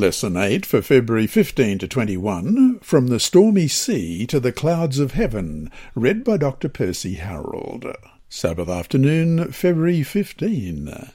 Lesson 0.00 0.34
8 0.34 0.64
for 0.64 0.80
February 0.80 1.26
15 1.26 1.80
to 1.80 1.86
21 1.86 2.78
From 2.78 3.08
the 3.08 3.20
Stormy 3.20 3.68
Sea 3.68 4.26
to 4.28 4.40
the 4.40 4.50
Clouds 4.50 4.98
of 4.98 5.12
Heaven, 5.12 5.70
read 5.94 6.24
by 6.24 6.38
Dr. 6.38 6.70
Percy 6.70 7.16
Harrold. 7.16 7.84
Sabbath 8.30 8.70
afternoon, 8.70 9.52
February 9.52 10.02
15. 10.02 11.10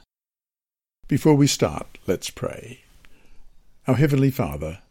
Before 1.08 1.34
we 1.34 1.48
start, 1.48 1.98
let's 2.06 2.30
pray. 2.30 2.82
Our 3.88 3.96
Heavenly 3.96 4.30
Father, 4.30 4.82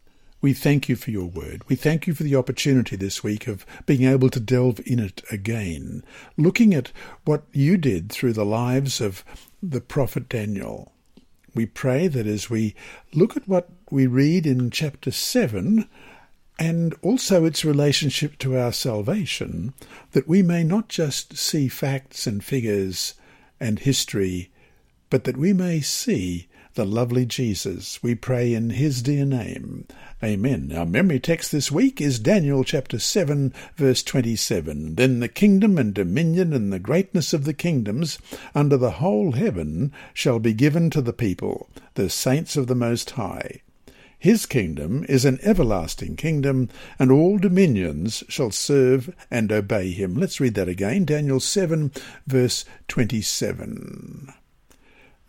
we 0.41 0.51
thank 0.51 0.89
you 0.89 0.97
for 0.97 1.11
your 1.11 1.29
word. 1.29 1.61
We 1.69 1.77
thank 1.77 2.05
you 2.05 2.13
for 2.13 2.23
the 2.23 2.35
opportunity 2.35 2.97
this 2.97 3.23
week 3.23 3.47
of 3.47 3.65
being 3.85 4.03
able 4.03 4.29
to 4.31 4.41
delve 4.41 4.81
in 4.85 4.99
it 4.99 5.23
again, 5.31 6.03
looking 6.35 6.73
at 6.73 6.91
what 7.23 7.43
you 7.53 7.77
did 7.77 8.11
through 8.11 8.33
the 8.33 8.43
lives 8.43 8.99
of 8.99 9.23
the 9.63 9.79
prophet 9.79 10.27
Daniel 10.27 10.91
we 11.55 11.65
pray 11.65 12.07
that 12.07 12.27
as 12.27 12.49
we 12.49 12.75
look 13.13 13.37
at 13.37 13.47
what 13.47 13.69
we 13.95 14.07
read 14.07 14.45
in 14.45 14.69
chapter 14.69 15.09
7 15.09 15.87
and 16.59 16.93
also 17.01 17.45
its 17.45 17.63
relationship 17.63 18.37
to 18.37 18.57
our 18.57 18.73
salvation, 18.73 19.73
that 20.11 20.27
we 20.27 20.43
may 20.43 20.65
not 20.65 20.89
just 20.89 21.37
see 21.37 21.69
facts 21.69 22.27
and 22.27 22.43
figures 22.43 23.13
and 23.57 23.79
history, 23.79 24.51
but 25.09 25.23
that 25.23 25.37
we 25.37 25.53
may 25.53 25.79
see 25.79 26.49
the 26.73 26.83
lovely 26.83 27.25
Jesus. 27.25 28.03
We 28.03 28.15
pray 28.15 28.53
in 28.53 28.71
his 28.71 29.01
dear 29.01 29.23
name. 29.23 29.87
Amen. 30.21 30.73
Our 30.75 30.85
memory 30.85 31.21
text 31.21 31.53
this 31.53 31.71
week 31.71 32.01
is 32.01 32.19
Daniel 32.19 32.65
chapter 32.65 32.99
7, 32.99 33.53
verse 33.77 34.03
27. 34.03 34.95
Then 34.95 35.21
the 35.21 35.29
kingdom 35.29 35.77
and 35.77 35.93
dominion 35.93 36.51
and 36.51 36.73
the 36.73 36.79
greatness 36.79 37.31
of 37.31 37.45
the 37.45 37.53
kingdoms 37.53 38.19
under 38.53 38.75
the 38.75 38.91
whole 38.91 39.31
heaven 39.31 39.93
shall 40.13 40.39
be 40.39 40.53
given 40.53 40.89
to 40.89 41.01
the 41.01 41.13
people, 41.13 41.69
the 41.93 42.09
saints 42.09 42.57
of 42.57 42.67
the 42.67 42.75
Most 42.75 43.11
High. 43.11 43.61
His 44.25 44.47
kingdom 44.47 45.05
is 45.07 45.23
an 45.23 45.37
everlasting 45.43 46.15
kingdom, 46.15 46.69
and 46.97 47.11
all 47.11 47.37
dominions 47.37 48.23
shall 48.27 48.49
serve 48.49 49.15
and 49.29 49.51
obey 49.51 49.91
him. 49.91 50.15
Let's 50.15 50.39
read 50.39 50.55
that 50.55 50.67
again. 50.67 51.05
Daniel 51.05 51.39
7, 51.39 51.91
verse 52.25 52.65
27. 52.87 54.33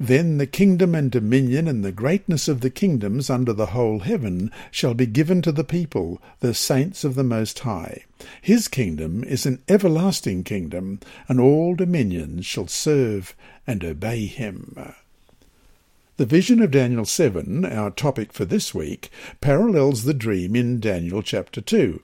Then 0.01 0.39
the 0.39 0.47
kingdom 0.47 0.95
and 0.95 1.11
dominion 1.11 1.69
and 1.69 1.84
the 1.84 1.93
greatness 1.93 2.48
of 2.48 2.62
the 2.62 2.71
kingdoms 2.71 3.29
under 3.29 3.53
the 3.53 3.67
whole 3.67 3.98
heaven 3.98 4.51
shall 4.71 4.95
be 4.95 5.05
given 5.05 5.43
to 5.43 5.53
the 5.53 5.62
people, 5.62 6.23
the 6.41 6.55
saints 6.55 7.05
of 7.05 7.17
the 7.17 7.23
Most 7.23 7.59
High. 7.59 8.06
His 8.41 8.67
kingdom 8.67 9.23
is 9.25 9.45
an 9.45 9.62
everlasting 9.69 10.43
kingdom, 10.43 11.01
and 11.28 11.39
all 11.39 11.75
dominions 11.75 12.47
shall 12.47 12.67
serve 12.67 13.37
and 13.67 13.84
obey 13.84 14.25
him. 14.25 14.95
The 16.19 16.25
vision 16.25 16.62
of 16.62 16.70
Daniel 16.70 17.05
7, 17.05 17.67
our 17.67 17.91
topic 17.91 18.33
for 18.33 18.47
this 18.47 18.75
week, 18.75 19.11
parallels 19.42 20.05
the 20.05 20.14
dream 20.14 20.56
in 20.56 20.81
Daniel 20.81 21.20
chapter 21.20 21.61
2. 21.61 22.03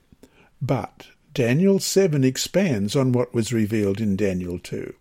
But 0.60 1.06
Daniel 1.32 1.78
7 1.78 2.22
expands 2.22 2.94
on 2.94 3.12
what 3.12 3.32
was 3.32 3.54
revealed 3.54 4.02
in 4.02 4.16
Daniel 4.16 4.58
2. 4.58 4.92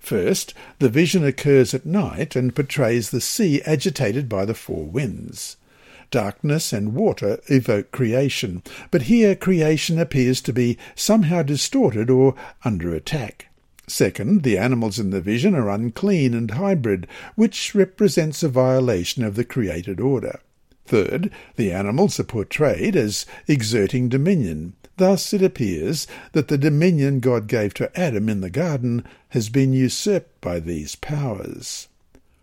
First, 0.00 0.52
the 0.80 0.88
vision 0.88 1.24
occurs 1.24 1.74
at 1.74 1.86
night 1.86 2.34
and 2.34 2.52
portrays 2.52 3.10
the 3.10 3.20
sea 3.20 3.62
agitated 3.62 4.28
by 4.28 4.44
the 4.44 4.54
four 4.54 4.84
winds. 4.84 5.56
Darkness 6.10 6.72
and 6.72 6.92
water 6.92 7.40
evoke 7.46 7.92
creation, 7.92 8.64
but 8.90 9.02
here 9.02 9.36
creation 9.36 9.96
appears 9.96 10.40
to 10.40 10.52
be 10.52 10.76
somehow 10.96 11.44
distorted 11.44 12.10
or 12.10 12.34
under 12.64 12.92
attack. 12.96 13.46
Second, 13.90 14.44
the 14.44 14.56
animals 14.56 15.00
in 15.00 15.10
the 15.10 15.20
vision 15.20 15.56
are 15.56 15.68
unclean 15.68 16.32
and 16.32 16.52
hybrid, 16.52 17.08
which 17.34 17.74
represents 17.74 18.42
a 18.42 18.48
violation 18.48 19.24
of 19.24 19.34
the 19.34 19.44
created 19.44 19.98
order. 19.98 20.38
Third, 20.86 21.30
the 21.56 21.72
animals 21.72 22.20
are 22.20 22.24
portrayed 22.24 22.94
as 22.94 23.26
exerting 23.48 24.08
dominion. 24.08 24.74
Thus 24.96 25.32
it 25.32 25.42
appears 25.42 26.06
that 26.32 26.46
the 26.46 26.56
dominion 26.56 27.18
God 27.18 27.48
gave 27.48 27.74
to 27.74 27.90
Adam 27.98 28.28
in 28.28 28.42
the 28.42 28.50
garden 28.50 29.04
has 29.30 29.48
been 29.48 29.72
usurped 29.72 30.40
by 30.40 30.60
these 30.60 30.94
powers. 30.94 31.88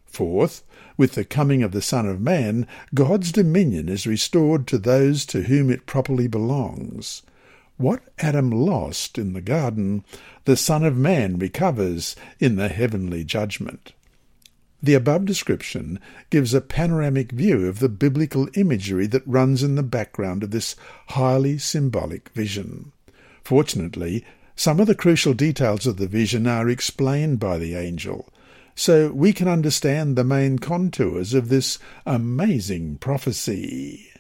Fourth, 0.06 0.64
with 0.98 1.14
the 1.14 1.24
coming 1.24 1.64
of 1.64 1.72
the 1.72 1.82
Son 1.82 2.06
of 2.06 2.20
Man, 2.20 2.68
God's 2.94 3.32
dominion 3.32 3.88
is 3.88 4.06
restored 4.06 4.68
to 4.68 4.78
those 4.78 5.26
to 5.28 5.44
whom 5.44 5.70
it 5.70 5.86
properly 5.86 6.28
belongs. 6.28 7.22
What 7.78 8.02
Adam 8.18 8.50
lost 8.50 9.20
in 9.20 9.34
the 9.34 9.42
garden, 9.42 10.04
the 10.48 10.56
Son 10.56 10.82
of 10.86 10.96
Man 10.96 11.38
recovers 11.38 12.16
in 12.40 12.56
the 12.56 12.70
heavenly 12.70 13.26
judgment. 13.26 13.92
The 14.82 14.94
above 14.94 15.26
description 15.26 16.00
gives 16.30 16.54
a 16.54 16.62
panoramic 16.62 17.34
view 17.34 17.68
of 17.68 17.80
the 17.80 17.90
biblical 17.90 18.48
imagery 18.54 19.08
that 19.08 19.28
runs 19.28 19.62
in 19.62 19.76
the 19.76 19.84
background 19.84 20.44
of 20.44 20.52
this 20.52 20.78
highly 21.10 21.58
symbolic 21.58 22.30
vision. 22.30 22.94
Fortunately, 23.44 24.24
some 24.56 24.80
of 24.80 24.88
the 24.88 24.96
crucial 24.96 25.34
details 25.34 25.86
of 25.86 25.98
the 25.98 26.08
vision 26.08 26.48
are 26.48 26.70
explained 26.70 27.42
by 27.42 27.58
the 27.58 27.76
angel, 27.76 28.30
so 28.74 29.12
we 29.12 29.34
can 29.34 29.50
understand 29.50 30.16
the 30.16 30.24
main 30.24 30.60
contours 30.60 31.34
of 31.34 31.50
this 31.50 31.78
amazing 32.06 32.96
prophecy. 33.00 34.14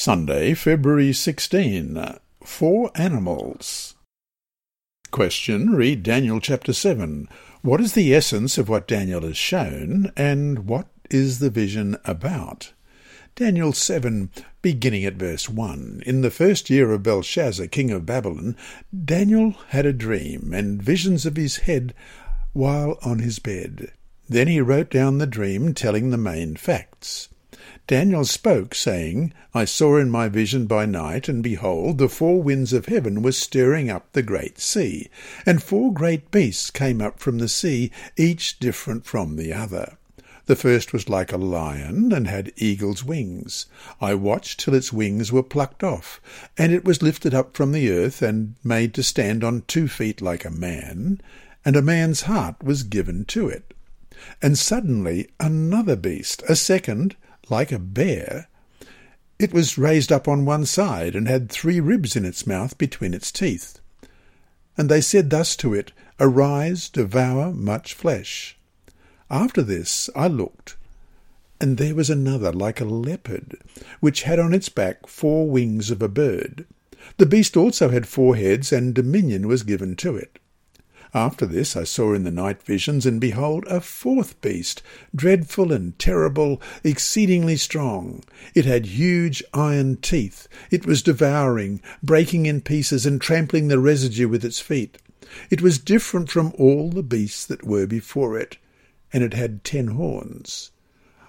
Sunday, 0.00 0.54
February 0.54 1.12
16. 1.12 2.02
Four 2.42 2.90
animals. 2.94 3.96
Question. 5.10 5.72
Read 5.74 6.02
Daniel 6.02 6.40
chapter 6.40 6.72
7. 6.72 7.28
What 7.60 7.82
is 7.82 7.92
the 7.92 8.14
essence 8.14 8.56
of 8.56 8.70
what 8.70 8.88
Daniel 8.88 9.20
has 9.20 9.36
shown, 9.36 10.10
and 10.16 10.60
what 10.60 10.86
is 11.10 11.38
the 11.38 11.50
vision 11.50 11.98
about? 12.06 12.72
Daniel 13.34 13.74
7, 13.74 14.30
beginning 14.62 15.04
at 15.04 15.16
verse 15.16 15.50
1. 15.50 16.02
In 16.06 16.22
the 16.22 16.30
first 16.30 16.70
year 16.70 16.92
of 16.92 17.02
Belshazzar, 17.02 17.66
king 17.66 17.90
of 17.90 18.06
Babylon, 18.06 18.56
Daniel 19.04 19.50
had 19.68 19.84
a 19.84 19.92
dream 19.92 20.54
and 20.54 20.82
visions 20.82 21.26
of 21.26 21.36
his 21.36 21.58
head 21.58 21.92
while 22.54 22.98
on 23.02 23.18
his 23.18 23.38
bed. 23.38 23.92
Then 24.30 24.48
he 24.48 24.62
wrote 24.62 24.88
down 24.88 25.18
the 25.18 25.26
dream, 25.26 25.74
telling 25.74 26.08
the 26.08 26.16
main 26.16 26.56
facts. 26.56 27.28
Daniel 27.86 28.24
spoke, 28.24 28.74
saying, 28.74 29.34
I 29.52 29.64
saw 29.64 29.98
in 29.98 30.10
my 30.10 30.28
vision 30.28 30.66
by 30.66 30.86
night, 30.86 31.28
and 31.28 31.42
behold, 31.42 31.98
the 31.98 32.08
four 32.08 32.42
winds 32.42 32.72
of 32.72 32.86
heaven 32.86 33.20
were 33.20 33.32
stirring 33.32 33.90
up 33.90 34.10
the 34.12 34.22
great 34.22 34.58
sea, 34.58 35.08
and 35.44 35.62
four 35.62 35.92
great 35.92 36.30
beasts 36.30 36.70
came 36.70 37.02
up 37.02 37.18
from 37.18 37.38
the 37.38 37.48
sea, 37.48 37.90
each 38.16 38.58
different 38.60 39.04
from 39.04 39.36
the 39.36 39.52
other. 39.52 39.98
The 40.46 40.56
first 40.56 40.92
was 40.92 41.08
like 41.08 41.32
a 41.32 41.36
lion, 41.36 42.12
and 42.12 42.26
had 42.26 42.52
eagle's 42.56 43.04
wings. 43.04 43.66
I 44.00 44.14
watched 44.14 44.60
till 44.60 44.74
its 44.74 44.92
wings 44.92 45.30
were 45.30 45.42
plucked 45.42 45.84
off, 45.84 46.20
and 46.56 46.72
it 46.72 46.84
was 46.84 47.02
lifted 47.02 47.34
up 47.34 47.56
from 47.56 47.72
the 47.72 47.90
earth, 47.90 48.22
and 48.22 48.54
made 48.64 48.94
to 48.94 49.02
stand 49.02 49.44
on 49.44 49.64
two 49.66 49.86
feet 49.86 50.20
like 50.20 50.44
a 50.44 50.50
man, 50.50 51.20
and 51.64 51.76
a 51.76 51.82
man's 51.82 52.22
heart 52.22 52.64
was 52.64 52.82
given 52.82 53.26
to 53.26 53.48
it. 53.48 53.74
And 54.42 54.58
suddenly 54.58 55.28
another 55.38 55.96
beast, 55.96 56.42
a 56.48 56.56
second, 56.56 57.16
like 57.50 57.72
a 57.72 57.78
bear, 57.78 58.48
it 59.38 59.52
was 59.52 59.78
raised 59.78 60.12
up 60.12 60.28
on 60.28 60.44
one 60.44 60.66
side, 60.66 61.14
and 61.14 61.26
had 61.26 61.48
three 61.48 61.80
ribs 61.80 62.14
in 62.14 62.24
its 62.24 62.46
mouth 62.46 62.76
between 62.76 63.14
its 63.14 63.32
teeth. 63.32 63.80
And 64.76 64.88
they 64.88 65.00
said 65.00 65.30
thus 65.30 65.56
to 65.56 65.72
it, 65.72 65.92
Arise, 66.20 66.90
devour 66.90 67.52
much 67.52 67.94
flesh. 67.94 68.58
After 69.30 69.62
this 69.62 70.10
I 70.14 70.28
looked, 70.28 70.76
and 71.60 71.78
there 71.78 71.94
was 71.94 72.10
another 72.10 72.52
like 72.52 72.80
a 72.80 72.84
leopard, 72.84 73.56
which 74.00 74.22
had 74.22 74.38
on 74.38 74.52
its 74.52 74.68
back 74.68 75.06
four 75.06 75.48
wings 75.48 75.90
of 75.90 76.02
a 76.02 76.08
bird. 76.08 76.66
The 77.16 77.26
beast 77.26 77.56
also 77.56 77.88
had 77.88 78.06
four 78.06 78.36
heads, 78.36 78.72
and 78.72 78.94
dominion 78.94 79.48
was 79.48 79.62
given 79.62 79.96
to 79.96 80.16
it. 80.16 80.38
After 81.12 81.44
this 81.44 81.76
I 81.76 81.82
saw 81.82 82.14
in 82.14 82.22
the 82.22 82.30
night 82.30 82.62
visions, 82.62 83.04
and 83.04 83.20
behold, 83.20 83.64
a 83.66 83.80
fourth 83.80 84.40
beast, 84.40 84.80
dreadful 85.12 85.72
and 85.72 85.98
terrible, 85.98 86.62
exceedingly 86.84 87.56
strong. 87.56 88.22
It 88.54 88.64
had 88.64 88.86
huge 88.86 89.42
iron 89.52 89.96
teeth. 89.96 90.46
It 90.70 90.86
was 90.86 91.02
devouring, 91.02 91.80
breaking 92.00 92.46
in 92.46 92.60
pieces, 92.60 93.06
and 93.06 93.20
trampling 93.20 93.66
the 93.66 93.80
residue 93.80 94.28
with 94.28 94.44
its 94.44 94.60
feet. 94.60 94.98
It 95.50 95.60
was 95.60 95.80
different 95.80 96.30
from 96.30 96.52
all 96.56 96.90
the 96.90 97.02
beasts 97.02 97.44
that 97.46 97.66
were 97.66 97.86
before 97.86 98.38
it, 98.38 98.58
and 99.12 99.24
it 99.24 99.34
had 99.34 99.64
ten 99.64 99.88
horns. 99.88 100.70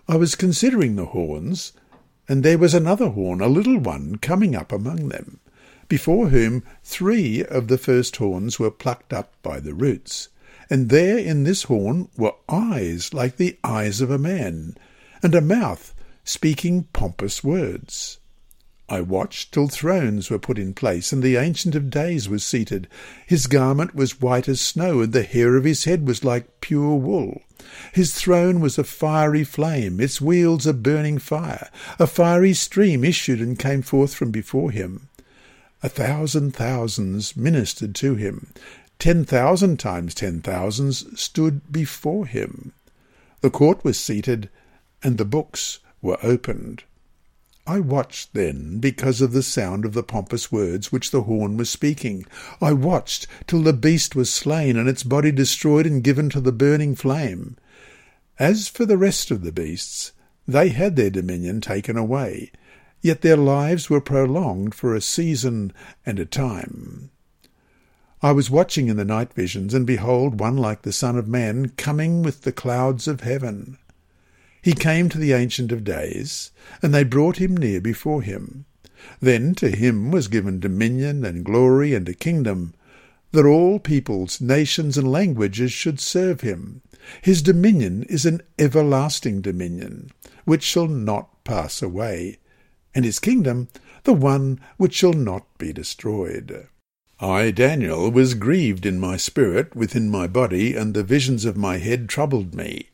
I 0.08 0.16
was 0.16 0.36
considering 0.36 0.96
the 0.96 1.08
horns, 1.08 1.74
and 2.30 2.44
there 2.44 2.60
was 2.60 2.76
another 2.76 3.10
horn, 3.10 3.42
a 3.42 3.48
little 3.48 3.80
one, 3.80 4.18
coming 4.18 4.56
up 4.56 4.72
among 4.72 5.10
them 5.10 5.40
before 5.92 6.30
whom 6.30 6.64
three 6.86 7.44
of 7.44 7.68
the 7.68 7.78
first 7.78 8.16
horns 8.16 8.58
were 8.58 8.72
plucked 8.72 9.12
up 9.12 9.34
by 9.44 9.60
the 9.60 9.74
roots. 9.74 10.30
and 10.70 10.88
there 10.88 11.18
in 11.18 11.44
this 11.44 11.64
horn 11.64 12.08
were 12.16 12.34
eyes 12.48 13.14
like 13.14 13.36
the 13.36 13.58
eyes 13.62 14.00
of 14.00 14.10
a 14.10 14.18
man, 14.18 14.74
and 15.22 15.36
a 15.36 15.42
mouth 15.42 15.94
speaking 16.24 16.84
pompous 16.94 17.44
words. 17.44 18.20
I 18.88 19.02
watched 19.02 19.54
till 19.54 19.68
thrones 19.68 20.30
were 20.30 20.40
put 20.40 20.58
in 20.58 20.74
place, 20.74 21.12
and 21.12 21.22
the 21.22 21.36
Ancient 21.36 21.76
of 21.76 21.90
Days 21.90 22.30
was 22.30 22.42
seated. 22.46 22.88
His 23.28 23.48
garment 23.48 23.94
was 23.94 24.22
white 24.22 24.48
as 24.48 24.62
snow, 24.62 25.02
and 25.02 25.12
the 25.12 25.24
hair 25.24 25.58
of 25.58 25.66
his 25.66 25.84
head 25.84 26.08
was 26.08 26.24
like 26.24 26.62
pure 26.62 26.96
wool. 26.96 27.42
His 27.94 28.14
throne 28.14 28.60
was 28.60 28.78
a 28.78 28.84
fiery 28.84 29.44
flame, 29.44 30.00
its 30.00 30.20
wheels 30.20 30.66
a 30.66 30.74
burning 30.74 31.20
fire. 31.20 31.70
A 32.00 32.08
fiery 32.08 32.54
stream 32.54 33.04
issued 33.04 33.40
and 33.40 33.60
came 33.60 33.82
forth 33.82 34.14
from 34.14 34.32
before 34.32 34.72
him. 34.72 35.10
A 35.84 35.90
thousand 35.90 36.56
thousands 36.56 37.36
ministered 37.36 37.96
to 37.96 38.16
him. 38.16 38.54
Ten 39.00 39.26
thousand 39.26 39.80
times 39.80 40.14
ten 40.14 40.42
thousands 40.42 41.20
stood 41.20 41.72
before 41.72 42.28
him. 42.28 42.74
The 43.42 43.50
court 43.50 43.84
was 43.84 44.00
seated, 44.00 44.50
and 45.02 45.18
the 45.18 45.26
books 45.26 45.80
were 46.02 46.20
opened. 46.22 46.84
I 47.66 47.80
watched 47.80 48.34
then 48.34 48.80
because 48.80 49.22
of 49.22 49.32
the 49.32 49.42
sound 49.42 49.86
of 49.86 49.94
the 49.94 50.04
pompous 50.04 50.52
words 50.52 50.92
which 50.92 51.10
the 51.10 51.24
horn 51.24 51.58
was 51.58 51.70
speaking. 51.70 52.26
I 52.62 52.74
watched 52.74 53.28
till 53.48 53.62
the 53.62 53.74
beast 53.74 54.16
was 54.16 54.32
slain 54.32 54.78
and 54.78 54.90
its 54.90 55.04
body 55.04 55.32
destroyed 55.32 55.86
and 55.86 56.04
given 56.04 56.30
to 56.32 56.42
the 56.42 56.52
burning 56.52 56.96
flame. 56.96 57.58
As 58.38 58.68
for 58.68 58.86
the 58.86 58.98
rest 58.98 59.32
of 59.32 59.44
the 59.44 59.52
beasts, 59.52 60.12
they 60.48 60.70
had 60.70 60.96
their 60.96 61.10
dominion 61.10 61.62
taken 61.62 61.98
away, 61.98 62.52
yet 63.02 63.22
their 63.22 63.38
lives 63.38 63.90
were 63.90 64.02
prolonged 64.02 64.76
for 64.76 64.96
a 64.96 65.02
season 65.02 65.74
and 66.06 66.20
a 66.20 66.26
time. 66.26 67.10
I 68.24 68.32
was 68.32 68.52
watching 68.52 68.88
in 68.88 68.98
the 68.98 69.06
night 69.06 69.34
visions, 69.34 69.74
and 69.74 69.88
behold, 69.88 70.40
one 70.40 70.58
like 70.58 70.84
the 70.84 70.94
Son 70.94 71.18
of 71.18 71.28
Man 71.28 71.70
coming 71.70 72.22
with 72.22 72.42
the 72.42 72.52
clouds 72.52 73.08
of 73.08 73.22
heaven. 73.22 73.80
He 74.62 74.74
came 74.74 75.10
to 75.10 75.18
the 75.18 75.34
Ancient 75.34 75.72
of 75.72 75.84
Days, 75.84 76.52
and 76.84 76.94
they 76.94 77.04
brought 77.04 77.38
him 77.38 77.58
near 77.58 77.82
before 77.82 78.22
him. 78.22 78.66
Then 79.20 79.56
to 79.56 79.70
him 79.70 80.12
was 80.12 80.28
given 80.28 80.60
dominion 80.60 81.26
and 81.26 81.44
glory 81.44 81.96
and 81.96 82.08
a 82.08 82.14
kingdom, 82.14 82.76
that 83.32 83.46
all 83.46 83.80
peoples, 83.80 84.40
nations, 84.40 85.00
and 85.00 85.12
languages 85.12 85.72
should 85.72 86.00
serve 86.00 86.42
him. 86.42 86.82
His 87.24 87.42
dominion 87.42 88.04
is 88.04 88.28
an 88.28 88.42
everlasting 88.60 89.42
dominion, 89.42 90.12
which 90.46 90.62
shall 90.62 90.88
not 90.88 91.44
pass 91.44 91.82
away, 91.82 92.38
and 92.94 93.06
his 93.06 93.20
kingdom 93.20 93.68
the 94.04 94.14
one 94.14 94.60
which 94.78 94.94
shall 94.94 95.14
not 95.14 95.46
be 95.58 95.72
destroyed. 95.72 96.68
I, 97.20 97.52
Daniel, 97.52 98.10
was 98.10 98.34
grieved 98.34 98.86
in 98.86 99.00
my 99.00 99.16
spirit 99.16 99.76
within 99.76 100.10
my 100.10 100.26
body, 100.26 100.76
and 100.76 100.94
the 100.94 101.04
visions 101.04 101.46
of 101.46 101.56
my 101.56 101.78
head 101.78 102.10
troubled 102.10 102.56
me. 102.56 102.90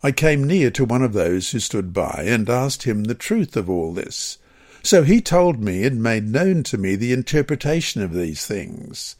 I 0.00 0.12
came 0.12 0.44
near 0.44 0.70
to 0.70 0.84
one 0.84 1.02
of 1.02 1.12
those 1.12 1.50
who 1.50 1.58
stood 1.58 1.92
by, 1.92 2.24
and 2.26 2.48
asked 2.48 2.84
him 2.84 3.04
the 3.04 3.16
truth 3.16 3.56
of 3.56 3.68
all 3.68 3.92
this. 3.92 4.38
So 4.84 5.02
he 5.02 5.20
told 5.20 5.60
me 5.60 5.84
and 5.84 6.00
made 6.00 6.28
known 6.28 6.62
to 6.64 6.78
me 6.78 6.94
the 6.94 7.12
interpretation 7.12 8.00
of 8.00 8.14
these 8.14 8.46
things. 8.46 9.16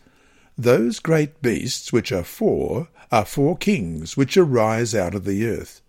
Those 0.57 1.01
great 1.01 1.43
beasts 1.43 1.93
which 1.93 2.13
are 2.13 2.23
four 2.23 2.89
are 3.11 3.25
four 3.25 3.57
kings 3.57 4.17
which 4.17 4.37
arise 4.37 4.95
out 4.95 5.17
of 5.17 5.25
the 5.25 5.47
earth. 5.49 5.81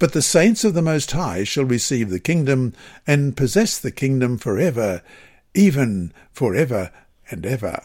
But 0.00 0.12
the 0.12 0.22
saints 0.22 0.64
of 0.64 0.74
the 0.74 0.82
Most 0.82 1.12
High 1.12 1.44
shall 1.44 1.64
receive 1.64 2.10
the 2.10 2.18
kingdom, 2.18 2.72
and 3.06 3.36
possess 3.36 3.78
the 3.78 3.92
kingdom 3.92 4.38
for 4.38 4.58
ever, 4.58 5.02
even 5.54 6.12
for 6.32 6.54
ever 6.54 6.90
and 7.30 7.46
ever. 7.46 7.80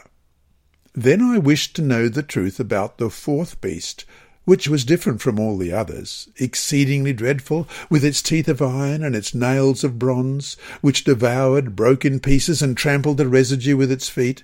Then 0.95 1.21
I 1.21 1.37
wished 1.37 1.75
to 1.75 1.83
know 1.83 2.09
the 2.09 2.23
truth 2.23 2.59
about 2.59 2.97
the 2.97 3.11
fourth 3.11 3.61
beast, 3.61 4.05
which 4.43 4.67
was 4.67 4.83
different 4.83 5.21
from 5.21 5.39
all 5.39 5.55
the 5.55 5.71
others, 5.71 6.27
exceedingly 6.37 7.13
dreadful, 7.13 7.67
with 7.91 8.03
its 8.03 8.23
teeth 8.23 8.47
of 8.47 8.61
iron 8.61 9.03
and 9.03 9.15
its 9.15 9.35
nails 9.35 9.83
of 9.83 9.99
bronze, 9.99 10.57
which 10.81 11.03
devoured, 11.03 11.75
broke 11.75 12.03
in 12.03 12.19
pieces, 12.19 12.59
and 12.63 12.75
trampled 12.75 13.17
the 13.17 13.27
residue 13.27 13.77
with 13.77 13.91
its 13.91 14.09
feet, 14.09 14.43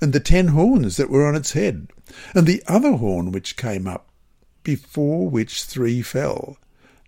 and 0.00 0.14
the 0.14 0.20
ten 0.20 0.48
horns 0.48 0.96
that 0.96 1.10
were 1.10 1.26
on 1.26 1.34
its 1.34 1.52
head, 1.52 1.88
and 2.34 2.46
the 2.46 2.62
other 2.66 2.92
horn 2.92 3.30
which 3.30 3.58
came 3.58 3.86
up, 3.86 4.08
before 4.62 5.28
which 5.28 5.64
three 5.64 6.00
fell, 6.00 6.56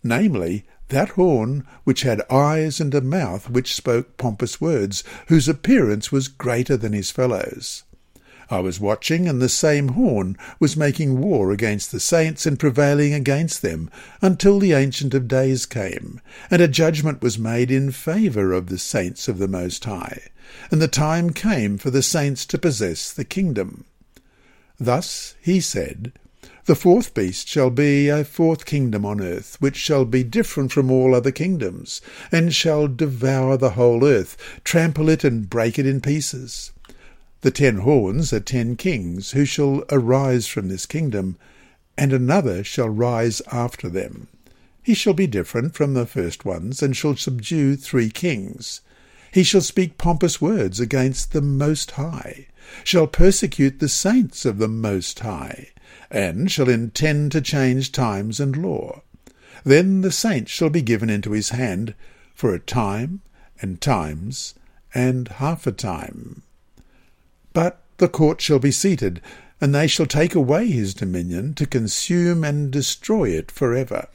namely, 0.03 0.65
that 0.89 1.11
horn 1.11 1.65
which 1.85 2.03
had 2.03 2.23
eyes 2.31 2.81
and 2.81 2.95
a 2.95 3.01
mouth 3.01 3.49
which 3.49 3.75
spoke 3.75 4.17
pompous 4.17 4.61
words, 4.61 5.05
whose 5.29 5.49
appearance 5.49 6.11
was 6.11 6.29
greater 6.29 6.77
than 6.77 6.93
his 6.93 7.11
fellows. 7.11 7.85
I 8.53 8.59
was 8.59 8.81
watching, 8.81 9.29
and 9.29 9.41
the 9.41 9.49
same 9.49 9.91
horn 9.91 10.37
was 10.59 10.77
making 10.77 11.21
war 11.21 11.53
against 11.53 11.93
the 11.93 12.01
saints 12.01 12.47
and 12.47 12.59
prevailing 12.59 13.15
against 13.15 13.63
them, 13.63 13.89
until 14.21 14.59
the 14.59 14.73
Ancient 14.73 15.15
of 15.15 15.29
Days 15.29 15.67
came, 15.67 16.21
and 16.51 16.61
a 16.61 16.67
judgment 16.67 17.23
was 17.23 17.39
made 17.39 17.71
in 17.71 17.93
favour 17.93 18.53
of 18.53 18.67
the 18.67 18.79
saints 18.79 19.29
of 19.29 19.39
the 19.39 19.47
Most 19.47 19.85
High, 19.85 20.23
and 20.73 20.83
the 20.83 20.89
time 20.89 21.31
came 21.31 21.79
for 21.79 21.93
the 21.93 22.03
saints 22.03 22.45
to 22.47 22.59
possess 22.59 23.13
the 23.13 23.25
kingdom. 23.25 23.85
Thus 24.81 25.37
he 25.41 25.61
said, 25.61 26.13
The 26.71 26.77
fourth 26.77 27.15
beast 27.15 27.49
shall 27.49 27.71
be 27.71 28.07
a 28.07 28.23
fourth 28.23 28.65
kingdom 28.65 29.05
on 29.05 29.21
earth, 29.21 29.57
which 29.59 29.75
shall 29.75 30.05
be 30.05 30.23
different 30.23 30.71
from 30.71 30.89
all 30.89 31.17
other 31.17 31.33
kingdoms, 31.33 32.01
and 32.31 32.55
shall 32.55 32.87
devour 32.87 33.57
the 33.57 33.71
whole 33.71 34.05
earth, 34.05 34.37
trample 34.63 35.09
it, 35.09 35.25
and 35.25 35.51
break 35.51 35.81
it 35.81 35.85
in 35.85 36.01
pieces. 36.01 36.71
The 37.41 37.51
ten 37.51 37.79
horns 37.79 38.33
are 38.33 38.39
ten 38.39 38.77
kings, 38.77 39.33
who 39.33 39.45
shall 39.45 39.83
arise 39.91 40.47
from 40.47 40.69
this 40.69 40.87
kingdom, 40.87 41.37
and 41.99 42.13
another 42.13 42.63
shall 42.63 42.89
rise 42.89 43.43
after 43.51 43.89
them. 43.89 44.29
He 44.81 44.95
shall 44.95 45.13
be 45.13 45.27
different 45.27 45.75
from 45.75 45.95
the 45.95 46.07
first 46.07 46.45
ones, 46.45 46.85
and 46.85 46.97
shall 46.97 47.17
subdue 47.17 47.75
three 47.75 48.11
kings. 48.11 48.81
He 49.33 49.43
shall 49.43 49.61
speak 49.61 49.99
pompous 49.99 50.41
words 50.41 50.79
against 50.79 51.33
the 51.33 51.43
Most 51.43 51.91
High, 51.91 52.47
shall 52.85 53.09
persecute 53.09 53.81
the 53.81 53.89
saints 53.89 54.45
of 54.45 54.59
the 54.59 54.69
Most 54.69 55.19
High, 55.19 55.71
and 56.11 56.51
shall 56.51 56.69
intend 56.69 57.33
to 57.33 57.41
change 57.41 57.93
times 57.93 58.41
and 58.41 58.57
law. 58.57 59.03
Then 59.65 60.01
the 60.01 60.13
saints 60.13 60.51
shall 60.51 60.71
be 60.71 60.83
given 60.83 61.11
into 61.11 61.33
his 61.33 61.51
hand 61.51 61.95
for 62.35 62.55
a 62.55 62.59
time, 62.59 63.21
and 63.61 63.81
times, 63.81 64.55
and 64.95 65.29
half 65.29 65.67
a 65.67 65.73
time. 65.73 66.43
But 67.53 67.83
the 67.99 68.09
court 68.09 68.41
shall 68.41 68.59
be 68.59 68.73
seated, 68.73 69.21
and 69.61 69.75
they 69.75 69.87
shall 69.87 70.07
take 70.07 70.35
away 70.35 70.69
his 70.69 70.95
dominion 70.95 71.55
to 71.55 71.67
consume 71.67 72.45
and 72.45 72.71
destroy 72.71 73.31
it 73.31 73.51
for 73.51 73.75
ever. 73.75 74.09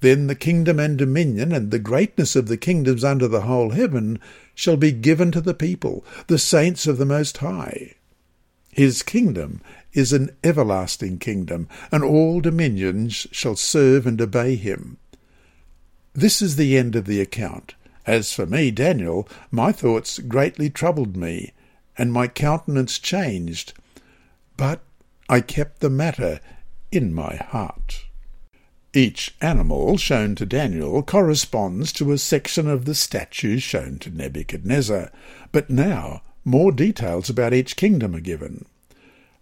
Then 0.00 0.26
the 0.26 0.34
kingdom 0.34 0.80
and 0.80 0.96
dominion 0.96 1.52
and 1.52 1.70
the 1.70 1.78
greatness 1.78 2.34
of 2.34 2.48
the 2.48 2.56
kingdoms 2.56 3.04
under 3.04 3.28
the 3.28 3.42
whole 3.42 3.70
heaven 3.70 4.18
shall 4.54 4.78
be 4.78 4.92
given 4.92 5.30
to 5.32 5.42
the 5.42 5.52
people, 5.52 6.04
the 6.26 6.38
saints 6.38 6.86
of 6.86 6.96
the 6.96 7.04
Most 7.04 7.38
High. 7.38 7.94
His 8.72 9.02
kingdom 9.02 9.60
is 9.92 10.12
an 10.12 10.30
everlasting 10.44 11.18
kingdom, 11.18 11.68
and 11.90 12.02
all 12.02 12.40
dominions 12.40 13.26
shall 13.32 13.56
serve 13.56 14.06
and 14.06 14.20
obey 14.20 14.56
him. 14.56 14.98
This 16.12 16.42
is 16.42 16.56
the 16.56 16.76
end 16.76 16.96
of 16.96 17.06
the 17.06 17.20
account. 17.20 17.74
As 18.06 18.32
for 18.32 18.46
me, 18.46 18.70
Daniel, 18.70 19.28
my 19.50 19.72
thoughts 19.72 20.18
greatly 20.18 20.70
troubled 20.70 21.16
me, 21.16 21.52
and 21.96 22.12
my 22.12 22.26
countenance 22.26 22.98
changed, 22.98 23.72
but 24.56 24.80
I 25.28 25.40
kept 25.40 25.80
the 25.80 25.90
matter 25.90 26.40
in 26.90 27.14
my 27.14 27.36
heart. 27.36 28.04
Each 28.92 29.36
animal 29.40 29.96
shown 29.96 30.34
to 30.34 30.46
Daniel 30.46 31.02
corresponds 31.04 31.92
to 31.92 32.10
a 32.10 32.18
section 32.18 32.66
of 32.66 32.84
the 32.84 32.94
statue 32.94 33.60
shown 33.60 33.98
to 34.00 34.10
Nebuchadnezzar, 34.10 35.12
but 35.52 35.70
now 35.70 36.22
more 36.44 36.72
details 36.72 37.30
about 37.30 37.54
each 37.54 37.76
kingdom 37.76 38.16
are 38.16 38.20
given. 38.20 38.64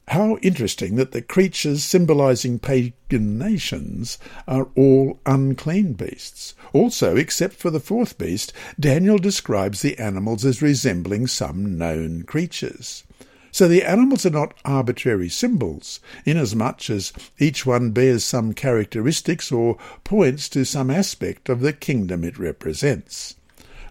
How 0.08 0.38
interesting 0.38 0.96
that 0.96 1.12
the 1.12 1.20
creatures 1.20 1.84
symbolizing 1.84 2.58
pagan 2.58 3.36
nations 3.38 4.16
are 4.46 4.68
all 4.74 5.20
unclean 5.26 5.92
beasts. 5.92 6.54
Also, 6.72 7.14
except 7.14 7.56
for 7.56 7.68
the 7.68 7.78
fourth 7.78 8.16
beast, 8.16 8.54
Daniel 8.80 9.18
describes 9.18 9.82
the 9.82 9.98
animals 9.98 10.46
as 10.46 10.62
resembling 10.62 11.26
some 11.26 11.76
known 11.76 12.22
creatures. 12.22 13.04
So 13.50 13.68
the 13.68 13.84
animals 13.84 14.24
are 14.24 14.30
not 14.30 14.54
arbitrary 14.64 15.28
symbols, 15.28 16.00
inasmuch 16.24 16.88
as 16.88 17.12
each 17.38 17.66
one 17.66 17.90
bears 17.90 18.24
some 18.24 18.54
characteristics 18.54 19.52
or 19.52 19.76
points 20.04 20.48
to 20.50 20.64
some 20.64 20.90
aspect 20.90 21.50
of 21.50 21.60
the 21.60 21.74
kingdom 21.74 22.24
it 22.24 22.38
represents. 22.38 23.34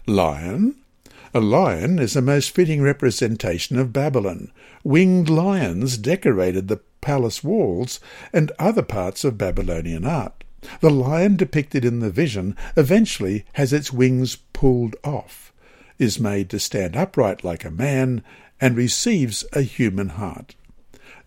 Lion, 0.04 0.74
a 1.34 1.40
lion 1.40 1.98
is 1.98 2.16
a 2.16 2.22
most 2.22 2.50
fitting 2.50 2.82
representation 2.82 3.78
of 3.78 3.92
Babylon. 3.92 4.50
Winged 4.82 5.28
lions 5.28 5.98
decorated 5.98 6.68
the 6.68 6.80
palace 7.00 7.44
walls 7.44 8.00
and 8.32 8.52
other 8.58 8.82
parts 8.82 9.24
of 9.24 9.38
Babylonian 9.38 10.04
art. 10.04 10.44
The 10.80 10.90
lion 10.90 11.36
depicted 11.36 11.84
in 11.84 12.00
the 12.00 12.10
vision 12.10 12.56
eventually 12.76 13.44
has 13.52 13.72
its 13.72 13.92
wings 13.92 14.36
pulled 14.52 14.96
off, 15.04 15.52
is 15.98 16.18
made 16.18 16.50
to 16.50 16.58
stand 16.58 16.96
upright 16.96 17.44
like 17.44 17.64
a 17.64 17.70
man, 17.70 18.22
and 18.60 18.76
receives 18.76 19.44
a 19.52 19.62
human 19.62 20.10
heart. 20.10 20.56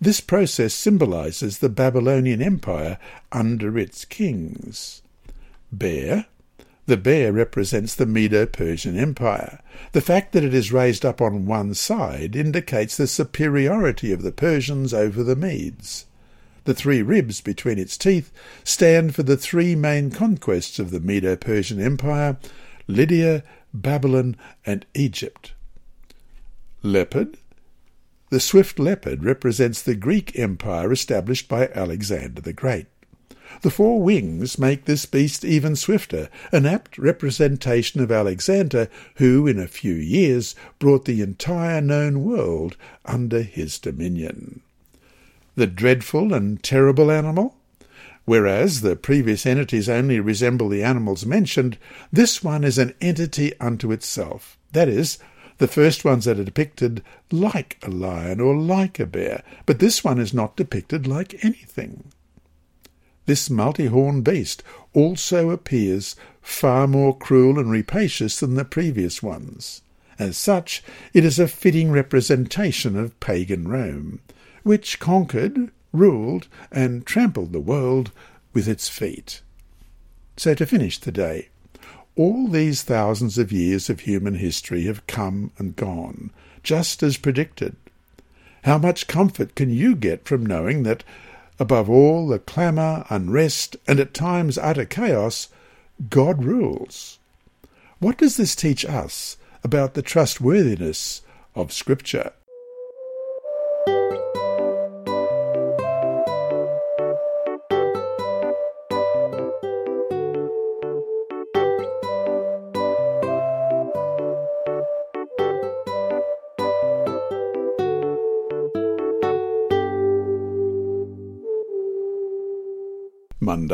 This 0.01 0.19
process 0.19 0.73
symbolizes 0.73 1.59
the 1.59 1.69
Babylonian 1.69 2.41
Empire 2.41 2.97
under 3.31 3.77
its 3.77 4.03
kings. 4.03 5.01
Bear. 5.71 6.25
The 6.87 6.97
bear 6.97 7.31
represents 7.31 7.95
the 7.95 8.05
Medo-Persian 8.05 8.97
Empire. 8.97 9.61
The 9.91 10.01
fact 10.01 10.33
that 10.33 10.43
it 10.43 10.53
is 10.53 10.71
raised 10.71 11.05
up 11.05 11.21
on 11.21 11.45
one 11.45 11.73
side 11.73 12.35
indicates 12.35 12.97
the 12.97 13.07
superiority 13.07 14.11
of 14.11 14.23
the 14.23 14.31
Persians 14.31 14.93
over 14.93 15.23
the 15.23 15.35
Medes. 15.35 16.05
The 16.63 16.73
three 16.73 17.01
ribs 17.01 17.41
between 17.41 17.79
its 17.79 17.97
teeth 17.97 18.31
stand 18.63 19.15
for 19.15 19.23
the 19.23 19.37
three 19.37 19.75
main 19.75 20.11
conquests 20.11 20.79
of 20.79 20.91
the 20.91 20.99
Medo-Persian 20.99 21.81
Empire, 21.81 22.37
Lydia, 22.87 23.43
Babylon, 23.73 24.35
and 24.65 24.85
Egypt. 24.93 25.53
Leopard. 26.83 27.37
The 28.29 28.39
swift 28.39 28.79
leopard 28.79 29.23
represents 29.23 29.81
the 29.81 29.95
Greek 29.95 30.37
Empire 30.37 30.91
established 30.91 31.47
by 31.47 31.69
Alexander 31.69 32.41
the 32.41 32.53
Great. 32.53 32.87
The 33.61 33.69
four 33.69 34.01
wings 34.01 34.57
make 34.57 34.85
this 34.85 35.05
beast 35.05 35.43
even 35.45 35.75
swifter, 35.75 36.29
an 36.51 36.65
apt 36.65 36.97
representation 36.97 38.01
of 38.01 38.11
Alexander, 38.11 38.87
who 39.15 39.45
in 39.47 39.59
a 39.59 39.67
few 39.67 39.93
years 39.93 40.55
brought 40.79 41.05
the 41.05 41.21
entire 41.21 41.81
known 41.81 42.23
world 42.23 42.77
under 43.05 43.41
his 43.41 43.77
dominion. 43.77 44.61
The 45.55 45.67
dreadful 45.67 46.33
and 46.33 46.63
terrible 46.63 47.11
animal? 47.11 47.55
Whereas 48.25 48.81
the 48.81 48.95
previous 48.95 49.45
entities 49.45 49.89
only 49.89 50.19
resemble 50.19 50.69
the 50.69 50.83
animals 50.83 51.25
mentioned, 51.25 51.77
this 52.11 52.43
one 52.43 52.63
is 52.63 52.77
an 52.77 52.93
entity 53.01 53.51
unto 53.59 53.91
itself. 53.91 54.57
That 54.71 54.87
is, 54.87 55.17
the 55.57 55.67
first 55.67 56.05
ones 56.05 56.25
that 56.25 56.39
are 56.39 56.43
depicted 56.43 57.03
like 57.31 57.77
a 57.83 57.89
lion 57.89 58.39
or 58.39 58.55
like 58.55 58.99
a 58.99 59.05
bear, 59.05 59.43
but 59.65 59.79
this 59.79 60.03
one 60.03 60.19
is 60.19 60.33
not 60.33 60.55
depicted 60.55 61.05
like 61.05 61.43
anything. 61.43 62.05
This 63.25 63.49
multi-horned 63.49 64.23
beast 64.23 64.63
also 64.93 65.51
appears 65.51 66.15
far 66.41 66.87
more 66.87 67.15
cruel 67.17 67.59
and 67.59 67.69
rapacious 67.69 68.39
than 68.39 68.55
the 68.55 68.65
previous 68.65 69.21
ones. 69.21 69.81
As 70.17 70.37
such, 70.37 70.83
it 71.13 71.23
is 71.25 71.39
a 71.39 71.47
fitting 71.47 71.91
representation 71.91 72.97
of 72.97 73.19
pagan 73.19 73.67
Rome, 73.67 74.19
which 74.63 74.99
conquered, 74.99 75.71
ruled, 75.91 76.47
and 76.71 77.05
trampled 77.05 77.53
the 77.53 77.59
world 77.59 78.11
with 78.53 78.67
its 78.67 78.89
feet. 78.89 79.41
So 80.37 80.53
to 80.53 80.65
finish 80.65 80.97
the 80.97 81.11
day, 81.11 81.49
all 82.15 82.47
these 82.47 82.83
thousands 82.83 83.37
of 83.37 83.51
years 83.51 83.89
of 83.89 84.01
human 84.01 84.35
history 84.35 84.83
have 84.85 85.07
come 85.07 85.51
and 85.57 85.75
gone, 85.75 86.31
just 86.63 87.01
as 87.01 87.17
predicted. 87.17 87.75
How 88.63 88.77
much 88.77 89.07
comfort 89.07 89.55
can 89.55 89.71
you 89.71 89.95
get 89.95 90.25
from 90.25 90.45
knowing 90.45 90.83
that, 90.83 91.03
above 91.61 91.91
all 91.91 92.27
the 92.27 92.39
clamour, 92.39 93.05
unrest, 93.11 93.77
and 93.87 93.99
at 93.99 94.15
times 94.15 94.57
utter 94.57 94.83
chaos, 94.83 95.47
God 96.09 96.43
rules? 96.43 97.19
What 97.99 98.17
does 98.17 98.35
this 98.35 98.55
teach 98.55 98.83
us 98.83 99.37
about 99.63 99.93
the 99.93 100.01
trustworthiness 100.01 101.21
of 101.53 101.71
Scripture? 101.71 102.33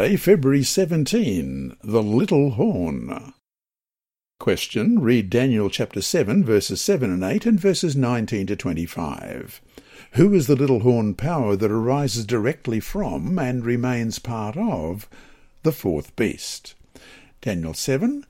Monday, 0.07 0.15
February 0.15 0.63
17. 0.63 1.75
The 1.83 2.01
Little 2.01 2.51
Horn. 2.51 3.33
Question. 4.39 4.99
Read 4.99 5.29
Daniel 5.29 5.69
chapter 5.69 6.01
7, 6.01 6.45
verses 6.45 6.79
7 6.79 7.11
and 7.11 7.25
8, 7.25 7.45
and 7.45 7.59
verses 7.59 7.93
19 7.93 8.47
to 8.47 8.55
25. 8.55 9.61
Who 10.13 10.33
is 10.33 10.47
the 10.47 10.55
little 10.55 10.79
horn 10.79 11.13
power 11.13 11.57
that 11.57 11.69
arises 11.69 12.25
directly 12.25 12.79
from 12.79 13.37
and 13.37 13.65
remains 13.65 14.17
part 14.17 14.55
of 14.55 15.09
the 15.63 15.73
fourth 15.73 16.15
beast? 16.15 16.75
Daniel 17.41 17.73
7, 17.73 18.25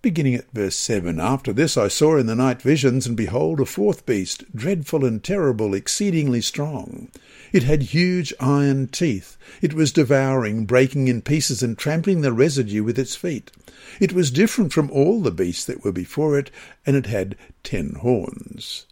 beginning 0.00 0.36
at 0.36 0.50
verse 0.52 0.76
7. 0.76 1.18
After 1.18 1.52
this 1.52 1.76
I 1.76 1.88
saw 1.88 2.16
in 2.16 2.26
the 2.26 2.36
night 2.36 2.62
visions, 2.62 3.06
and 3.06 3.16
behold, 3.16 3.58
a 3.58 3.66
fourth 3.66 4.06
beast, 4.06 4.44
dreadful 4.54 5.04
and 5.04 5.22
terrible, 5.22 5.74
exceedingly 5.74 6.40
strong. 6.40 7.08
It 7.52 7.64
had 7.64 7.82
huge 7.82 8.32
iron 8.38 8.86
teeth. 8.88 9.36
It 9.60 9.74
was 9.74 9.90
devouring, 9.90 10.66
breaking 10.66 11.08
in 11.08 11.22
pieces, 11.22 11.62
and 11.62 11.76
trampling 11.76 12.20
the 12.20 12.32
residue 12.32 12.84
with 12.84 12.98
its 12.98 13.16
feet. 13.16 13.50
It 13.98 14.12
was 14.12 14.30
different 14.30 14.72
from 14.72 14.90
all 14.92 15.20
the 15.20 15.32
beasts 15.32 15.64
that 15.64 15.82
were 15.82 15.92
before 15.92 16.38
it, 16.38 16.52
and 16.86 16.94
it 16.94 17.06
had 17.06 17.36
ten 17.64 17.94
horns. 17.94 18.86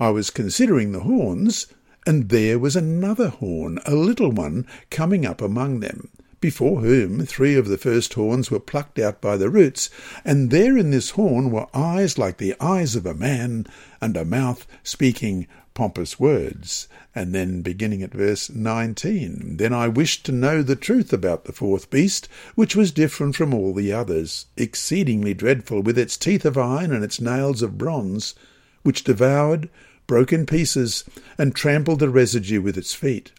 I 0.00 0.10
was 0.10 0.30
considering 0.30 0.90
the 0.90 1.00
horns, 1.00 1.68
and 2.06 2.28
there 2.28 2.58
was 2.58 2.74
another 2.74 3.28
horn, 3.28 3.78
a 3.86 3.94
little 3.94 4.32
one, 4.32 4.66
coming 4.90 5.24
up 5.24 5.40
among 5.40 5.78
them 5.78 6.08
before 6.40 6.80
whom 6.80 7.26
three 7.26 7.54
of 7.54 7.68
the 7.68 7.76
first 7.76 8.14
horns 8.14 8.50
were 8.50 8.58
plucked 8.58 8.98
out 8.98 9.20
by 9.20 9.36
the 9.36 9.50
roots, 9.50 9.90
and 10.24 10.50
there 10.50 10.78
in 10.78 10.90
this 10.90 11.10
horn 11.10 11.50
were 11.50 11.66
eyes 11.74 12.16
like 12.16 12.38
the 12.38 12.54
eyes 12.58 12.96
of 12.96 13.04
a 13.04 13.12
man, 13.12 13.66
and 14.00 14.16
a 14.16 14.24
mouth 14.24 14.66
speaking 14.82 15.46
pompous 15.74 16.18
words. 16.18 16.88
And 17.14 17.34
then 17.34 17.60
beginning 17.60 18.02
at 18.02 18.14
verse 18.14 18.48
19, 18.50 19.58
Then 19.58 19.72
I 19.72 19.88
wished 19.88 20.24
to 20.26 20.32
know 20.32 20.62
the 20.62 20.76
truth 20.76 21.12
about 21.12 21.44
the 21.44 21.52
fourth 21.52 21.90
beast, 21.90 22.28
which 22.54 22.74
was 22.74 22.90
different 22.90 23.36
from 23.36 23.52
all 23.52 23.74
the 23.74 23.92
others, 23.92 24.46
exceedingly 24.56 25.34
dreadful, 25.34 25.82
with 25.82 25.98
its 25.98 26.16
teeth 26.16 26.44
of 26.44 26.56
iron 26.56 26.92
and 26.92 27.04
its 27.04 27.20
nails 27.20 27.62
of 27.62 27.76
bronze, 27.76 28.34
which 28.82 29.04
devoured, 29.04 29.68
broke 30.06 30.32
in 30.32 30.46
pieces, 30.46 31.04
and 31.36 31.54
trampled 31.54 31.98
the 31.98 32.08
residue 32.08 32.60
with 32.60 32.78
its 32.78 32.94
feet, 32.94 33.32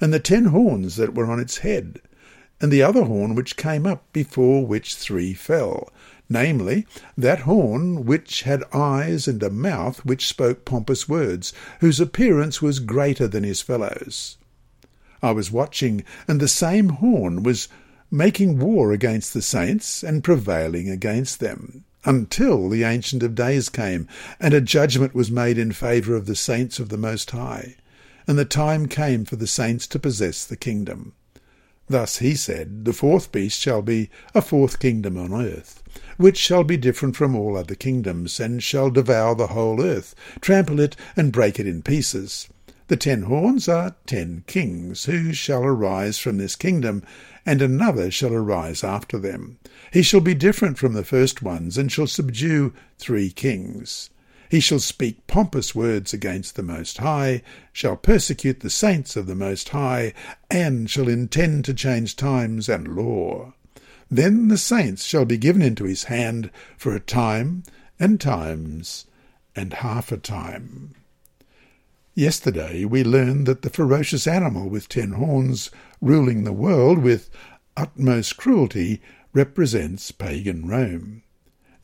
and 0.00 0.12
the 0.12 0.20
ten 0.20 0.46
horns 0.46 0.96
that 0.96 1.14
were 1.14 1.30
on 1.30 1.40
its 1.40 1.58
head, 1.58 2.00
and 2.62 2.72
the 2.72 2.82
other 2.82 3.02
horn 3.02 3.34
which 3.34 3.56
came 3.56 3.84
up, 3.84 4.04
before 4.12 4.64
which 4.64 4.94
three 4.94 5.34
fell, 5.34 5.92
namely, 6.28 6.86
that 7.18 7.40
horn 7.40 8.06
which 8.06 8.42
had 8.42 8.62
eyes 8.72 9.26
and 9.26 9.42
a 9.42 9.50
mouth 9.50 10.04
which 10.04 10.28
spoke 10.28 10.64
pompous 10.64 11.08
words, 11.08 11.52
whose 11.80 11.98
appearance 11.98 12.62
was 12.62 12.78
greater 12.78 13.26
than 13.26 13.42
his 13.42 13.60
fellows. 13.60 14.38
I 15.20 15.32
was 15.32 15.50
watching, 15.50 16.04
and 16.28 16.38
the 16.38 16.46
same 16.46 16.88
horn 16.88 17.42
was 17.42 17.66
making 18.12 18.60
war 18.60 18.92
against 18.92 19.34
the 19.34 19.42
saints 19.42 20.04
and 20.04 20.22
prevailing 20.22 20.88
against 20.88 21.40
them, 21.40 21.82
until 22.04 22.68
the 22.68 22.84
Ancient 22.84 23.24
of 23.24 23.34
Days 23.34 23.68
came, 23.68 24.06
and 24.38 24.54
a 24.54 24.60
judgment 24.60 25.16
was 25.16 25.32
made 25.32 25.58
in 25.58 25.72
favour 25.72 26.14
of 26.14 26.26
the 26.26 26.36
saints 26.36 26.78
of 26.78 26.90
the 26.90 26.96
Most 26.96 27.32
High, 27.32 27.74
and 28.28 28.38
the 28.38 28.44
time 28.44 28.86
came 28.86 29.24
for 29.24 29.34
the 29.34 29.48
saints 29.48 29.88
to 29.88 29.98
possess 29.98 30.44
the 30.44 30.56
kingdom. 30.56 31.14
Thus 31.92 32.20
he 32.20 32.34
said, 32.34 32.86
The 32.86 32.94
fourth 32.94 33.30
beast 33.32 33.60
shall 33.60 33.82
be 33.82 34.08
a 34.34 34.40
fourth 34.40 34.78
kingdom 34.78 35.18
on 35.18 35.34
earth, 35.34 35.82
which 36.16 36.38
shall 36.38 36.64
be 36.64 36.78
different 36.78 37.16
from 37.16 37.36
all 37.36 37.54
other 37.54 37.74
kingdoms, 37.74 38.40
and 38.40 38.62
shall 38.62 38.88
devour 38.88 39.34
the 39.34 39.48
whole 39.48 39.82
earth, 39.82 40.14
trample 40.40 40.80
it, 40.80 40.96
and 41.16 41.30
break 41.30 41.60
it 41.60 41.66
in 41.66 41.82
pieces. 41.82 42.48
The 42.88 42.96
ten 42.96 43.24
horns 43.24 43.68
are 43.68 43.94
ten 44.06 44.42
kings, 44.46 45.04
who 45.04 45.34
shall 45.34 45.62
arise 45.62 46.16
from 46.16 46.38
this 46.38 46.56
kingdom, 46.56 47.02
and 47.44 47.60
another 47.60 48.10
shall 48.10 48.32
arise 48.32 48.82
after 48.82 49.18
them. 49.18 49.58
He 49.92 50.00
shall 50.00 50.22
be 50.22 50.32
different 50.32 50.78
from 50.78 50.94
the 50.94 51.04
first 51.04 51.42
ones, 51.42 51.76
and 51.76 51.92
shall 51.92 52.06
subdue 52.06 52.72
three 52.98 53.30
kings. 53.30 54.08
He 54.52 54.60
shall 54.60 54.80
speak 54.80 55.26
pompous 55.26 55.74
words 55.74 56.12
against 56.12 56.56
the 56.56 56.62
Most 56.62 56.98
High, 56.98 57.40
shall 57.72 57.96
persecute 57.96 58.60
the 58.60 58.68
saints 58.68 59.16
of 59.16 59.24
the 59.24 59.34
Most 59.34 59.70
High, 59.70 60.12
and 60.50 60.90
shall 60.90 61.08
intend 61.08 61.64
to 61.64 61.72
change 61.72 62.16
times 62.16 62.68
and 62.68 62.94
law. 62.94 63.54
Then 64.10 64.48
the 64.48 64.58
saints 64.58 65.04
shall 65.04 65.24
be 65.24 65.38
given 65.38 65.62
into 65.62 65.84
his 65.84 66.04
hand 66.04 66.50
for 66.76 66.94
a 66.94 67.00
time 67.00 67.62
and 67.98 68.20
times 68.20 69.06
and 69.56 69.72
half 69.72 70.12
a 70.12 70.18
time. 70.18 70.96
Yesterday 72.14 72.84
we 72.84 73.02
learned 73.02 73.46
that 73.46 73.62
the 73.62 73.70
ferocious 73.70 74.26
animal 74.26 74.68
with 74.68 74.86
ten 74.86 75.12
horns 75.12 75.70
ruling 76.02 76.44
the 76.44 76.52
world 76.52 76.98
with 76.98 77.30
utmost 77.74 78.36
cruelty 78.36 79.00
represents 79.32 80.12
pagan 80.12 80.68
Rome. 80.68 81.22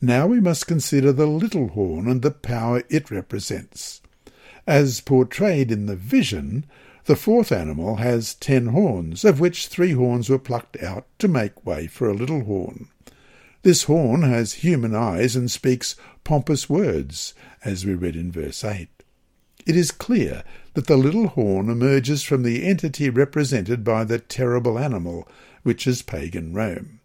Now 0.01 0.27
we 0.27 0.39
must 0.39 0.67
consider 0.67 1.11
the 1.11 1.27
little 1.27 1.69
horn 1.69 2.07
and 2.07 2.21
the 2.21 2.31
power 2.31 2.83
it 2.89 3.11
represents. 3.11 4.01
As 4.65 5.01
portrayed 5.01 5.71
in 5.71 5.87
the 5.87 5.95
vision, 5.95 6.65
the 7.05 7.17
fourth 7.17 7.51
animal 7.51 7.97
has 7.97 8.35
ten 8.35 8.67
horns, 8.67 9.25
of 9.25 9.39
which 9.39 9.67
three 9.67 9.91
horns 9.91 10.29
were 10.29 10.39
plucked 10.39 10.81
out 10.81 11.05
to 11.19 11.27
make 11.27 11.65
way 11.65 11.87
for 11.87 12.07
a 12.07 12.13
little 12.13 12.45
horn. 12.45 12.87
This 13.63 13.83
horn 13.83 14.21
has 14.21 14.53
human 14.53 14.95
eyes 14.95 15.35
and 15.35 15.51
speaks 15.51 15.95
pompous 16.23 16.69
words, 16.69 17.33
as 17.65 17.85
we 17.85 17.93
read 17.93 18.15
in 18.15 18.31
verse 18.31 18.63
8. 18.63 18.87
it 19.65 19.75
is 19.75 19.91
clear 19.91 20.43
that 20.75 20.87
the 20.87 20.95
little 20.95 21.27
horn 21.27 21.69
emerges 21.69 22.23
from 22.23 22.43
the 22.43 22.63
entity 22.65 23.09
represented 23.09 23.83
by 23.83 24.05
the 24.05 24.19
terrible 24.19 24.79
animal, 24.79 25.27
which 25.63 25.85
is 25.85 26.01
pagan 26.01 26.53
Rome. 26.53 27.01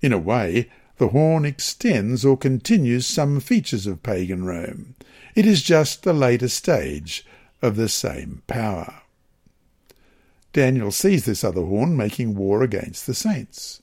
In 0.00 0.12
a 0.12 0.18
way, 0.18 0.68
the 0.98 1.08
horn 1.08 1.44
extends 1.44 2.24
or 2.24 2.36
continues 2.36 3.06
some 3.06 3.40
features 3.40 3.86
of 3.86 4.02
pagan 4.02 4.44
Rome. 4.44 4.94
It 5.34 5.46
is 5.46 5.62
just 5.62 6.02
the 6.02 6.12
later 6.12 6.48
stage 6.48 7.24
of 7.62 7.76
the 7.76 7.88
same 7.88 8.42
power. 8.46 9.02
Daniel 10.52 10.90
sees 10.90 11.24
this 11.24 11.44
other 11.44 11.62
horn 11.62 11.96
making 11.96 12.34
war 12.34 12.62
against 12.62 13.06
the 13.06 13.14
saints. 13.14 13.80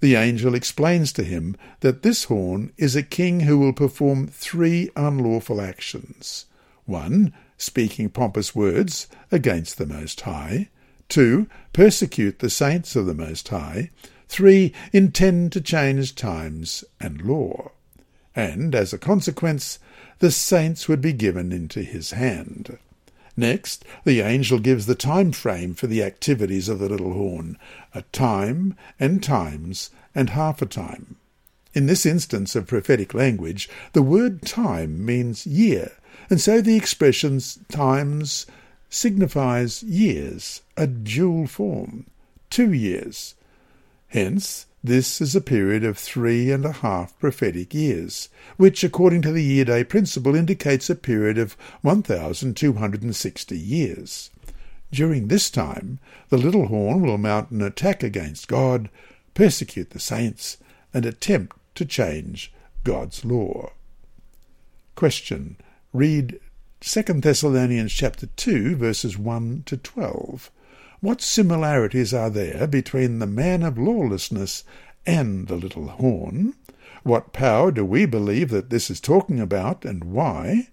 The 0.00 0.14
angel 0.16 0.54
explains 0.54 1.12
to 1.12 1.22
him 1.22 1.56
that 1.80 2.02
this 2.02 2.24
horn 2.24 2.72
is 2.76 2.96
a 2.96 3.02
king 3.02 3.40
who 3.40 3.58
will 3.58 3.72
perform 3.72 4.26
three 4.26 4.90
unlawful 4.96 5.60
actions. 5.60 6.46
One, 6.86 7.32
speaking 7.56 8.08
pompous 8.08 8.54
words 8.54 9.06
against 9.30 9.78
the 9.78 9.86
Most 9.86 10.22
High. 10.22 10.68
Two, 11.08 11.46
persecute 11.72 12.40
the 12.40 12.50
saints 12.50 12.96
of 12.96 13.06
the 13.06 13.14
Most 13.14 13.48
High. 13.48 13.90
Three, 14.32 14.72
intend 14.94 15.52
to 15.52 15.60
change 15.60 16.14
times 16.14 16.84
and 16.98 17.20
law. 17.20 17.70
And, 18.34 18.74
as 18.74 18.94
a 18.94 18.98
consequence, 18.98 19.78
the 20.20 20.30
saints 20.30 20.88
would 20.88 21.02
be 21.02 21.12
given 21.12 21.52
into 21.52 21.82
his 21.82 22.12
hand. 22.12 22.78
Next, 23.36 23.84
the 24.04 24.22
angel 24.22 24.58
gives 24.58 24.86
the 24.86 24.94
time 24.94 25.32
frame 25.32 25.74
for 25.74 25.86
the 25.86 26.02
activities 26.02 26.70
of 26.70 26.78
the 26.78 26.88
little 26.88 27.12
horn, 27.12 27.58
a 27.94 28.04
time 28.10 28.74
and 28.98 29.22
times 29.22 29.90
and 30.14 30.30
half 30.30 30.62
a 30.62 30.66
time. 30.66 31.16
In 31.74 31.84
this 31.84 32.06
instance 32.06 32.56
of 32.56 32.66
prophetic 32.66 33.12
language, 33.12 33.68
the 33.92 34.00
word 34.00 34.40
time 34.40 35.04
means 35.04 35.46
year, 35.46 35.92
and 36.30 36.40
so 36.40 36.62
the 36.62 36.76
expression 36.76 37.38
times 37.70 38.46
signifies 38.88 39.82
years, 39.82 40.62
a 40.78 40.86
dual 40.86 41.46
form, 41.46 42.06
two 42.48 42.72
years. 42.72 43.34
Hence, 44.12 44.66
this 44.84 45.22
is 45.22 45.34
a 45.34 45.40
period 45.40 45.84
of 45.84 45.96
three 45.96 46.50
and 46.50 46.66
a 46.66 46.72
half 46.72 47.18
prophetic 47.18 47.72
years, 47.72 48.28
which, 48.58 48.84
according 48.84 49.22
to 49.22 49.32
the 49.32 49.42
year 49.42 49.64
day 49.64 49.84
principle, 49.84 50.34
indicates 50.34 50.90
a 50.90 50.94
period 50.94 51.38
of 51.38 51.56
1,260 51.80 53.58
years. 53.58 54.28
During 54.90 55.28
this 55.28 55.48
time, 55.48 55.98
the 56.28 56.36
little 56.36 56.66
horn 56.66 57.00
will 57.00 57.16
mount 57.16 57.52
an 57.52 57.62
attack 57.62 58.02
against 58.02 58.48
God, 58.48 58.90
persecute 59.32 59.92
the 59.92 59.98
saints, 59.98 60.58
and 60.92 61.06
attempt 61.06 61.56
to 61.76 61.86
change 61.86 62.52
God's 62.84 63.24
law. 63.24 63.72
Question. 64.94 65.56
Read 65.94 66.38
2 66.80 67.02
Thessalonians 67.02 67.94
chapter 67.94 68.26
2 68.26 68.76
verses 68.76 69.16
1 69.16 69.62
to 69.64 69.78
12. 69.78 70.50
What 71.02 71.20
similarities 71.20 72.14
are 72.14 72.30
there 72.30 72.68
between 72.68 73.18
the 73.18 73.26
man 73.26 73.64
of 73.64 73.76
lawlessness 73.76 74.62
and 75.04 75.48
the 75.48 75.56
little 75.56 75.88
horn? 75.88 76.54
What 77.02 77.32
power 77.32 77.72
do 77.72 77.84
we 77.84 78.06
believe 78.06 78.50
that 78.50 78.70
this 78.70 78.88
is 78.88 79.00
talking 79.00 79.40
about, 79.40 79.84
and 79.84 80.04
why? 80.04 80.68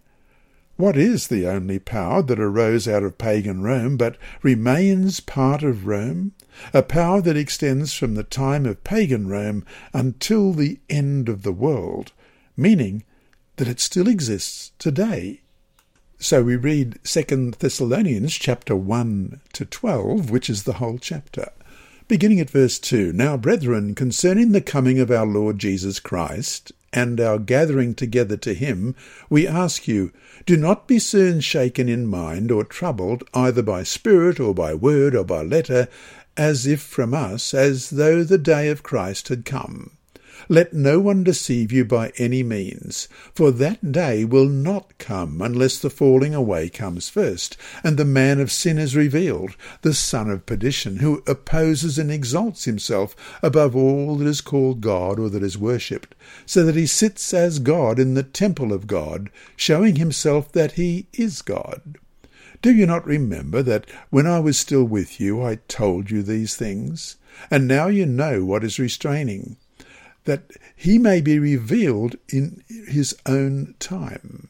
What 0.78 0.96
is 0.96 1.30
the 1.30 1.48
only 1.48 1.80
power 1.80 2.22
that 2.22 2.40
arose 2.40 2.88
out 2.88 3.02
of 3.02 3.18
pagan 3.18 3.64
Rome 3.64 3.98
but 3.98 4.18
remains 4.44 5.20
part 5.20 5.64
of 5.64 5.88
Rome? 5.88 6.34
A 6.76 6.84
power 6.84 7.22
that 7.22 7.36
extends 7.36 7.96
from 7.96 8.14
the 8.14 8.22
time 8.22 8.68
of 8.68 8.84
pagan 8.84 9.30
Rome 9.30 9.66
until 9.94 10.54
the 10.54 10.78
end 10.92 11.28
of 11.28 11.42
the 11.42 11.52
world, 11.52 12.12
meaning 12.56 13.04
that 13.56 13.68
it 13.68 13.80
still 13.80 14.08
exists 14.08 14.74
today. 14.78 15.42
So 16.22 16.44
we 16.44 16.58
read 16.58 17.00
2 17.06 17.52
Thessalonians 17.60 18.34
chapter 18.34 18.76
1 18.76 19.40
to 19.54 19.64
12, 19.64 20.30
which 20.30 20.50
is 20.50 20.64
the 20.64 20.74
whole 20.74 20.98
chapter. 20.98 21.50
Beginning 22.10 22.42
at 22.42 22.50
verse 22.50 22.78
2 22.78 23.14
Now, 23.14 23.38
brethren, 23.38 23.96
concerning 23.96 24.52
the 24.52 24.60
coming 24.60 25.00
of 25.00 25.10
our 25.12 25.26
Lord 25.26 25.60
Jesus 25.60 26.02
Christ 26.02 26.74
and 26.92 27.22
our 27.22 27.40
gathering 27.40 27.96
together 27.96 28.36
to 28.36 28.54
him, 28.54 28.96
we 29.30 29.48
ask 29.48 29.88
you, 29.88 30.12
do 30.46 30.58
not 30.58 30.90
be 30.90 31.00
soon 31.00 31.40
shaken 31.40 31.88
in 31.88 32.06
mind 32.06 32.52
or 32.52 32.66
troubled, 32.66 33.24
either 33.34 33.62
by 33.62 33.84
spirit 33.84 34.42
or 34.42 34.54
by 34.54 34.74
word 34.74 35.16
or 35.16 35.24
by 35.24 35.42
letter, 35.42 35.88
as 36.36 36.68
if 36.68 36.82
from 36.82 37.14
us, 37.14 37.54
as 37.54 37.92
though 37.92 38.26
the 38.26 38.38
day 38.38 38.68
of 38.68 38.84
Christ 38.84 39.30
had 39.30 39.46
come. 39.46 39.92
Let 40.52 40.74
no 40.74 41.00
one 41.00 41.24
deceive 41.24 41.72
you 41.72 41.86
by 41.86 42.12
any 42.18 42.42
means, 42.42 43.08
for 43.36 43.52
that 43.52 43.92
day 43.92 44.26
will 44.26 44.50
not 44.50 44.98
come 44.98 45.44
unless 45.44 45.78
the 45.78 45.92
falling 45.92 46.34
away 46.34 46.70
comes 46.70 47.08
first, 47.08 47.56
and 47.84 47.98
the 47.98 48.04
man 48.04 48.40
of 48.40 48.52
sin 48.52 48.80
is 48.80 48.96
revealed, 48.96 49.56
the 49.84 49.94
son 49.94 50.28
of 50.28 50.48
perdition, 50.48 50.98
who 50.98 51.22
opposes 51.28 52.00
and 52.00 52.10
exalts 52.10 52.66
himself 52.66 53.16
above 53.44 53.76
all 53.76 54.16
that 54.16 54.26
is 54.26 54.42
called 54.42 54.82
God 54.82 55.20
or 55.20 55.30
that 55.30 55.44
is 55.44 55.56
worshipped, 55.56 56.16
so 56.48 56.66
that 56.66 56.76
he 56.76 56.88
sits 56.88 57.32
as 57.32 57.60
God 57.60 58.00
in 58.00 58.16
the 58.16 58.24
temple 58.24 58.74
of 58.74 58.88
God, 58.88 59.30
showing 59.56 59.98
himself 59.98 60.52
that 60.54 60.72
he 60.72 61.06
is 61.14 61.44
God. 61.44 62.00
Do 62.64 62.74
you 62.74 62.88
not 62.88 63.06
remember 63.06 63.62
that 63.62 63.86
when 64.10 64.26
I 64.26 64.40
was 64.40 64.58
still 64.58 64.84
with 64.84 65.22
you 65.22 65.44
I 65.44 65.60
told 65.68 66.10
you 66.10 66.24
these 66.24 66.56
things? 66.56 67.18
And 67.52 67.68
now 67.68 67.86
you 67.86 68.08
know 68.08 68.44
what 68.44 68.64
is 68.64 68.80
restraining 68.80 69.58
that 70.26 70.52
he 70.76 70.98
may 70.98 71.22
be 71.22 71.40
revealed 71.40 72.16
in 72.28 72.64
his 72.68 73.16
own 73.26 73.76
time. 73.80 74.50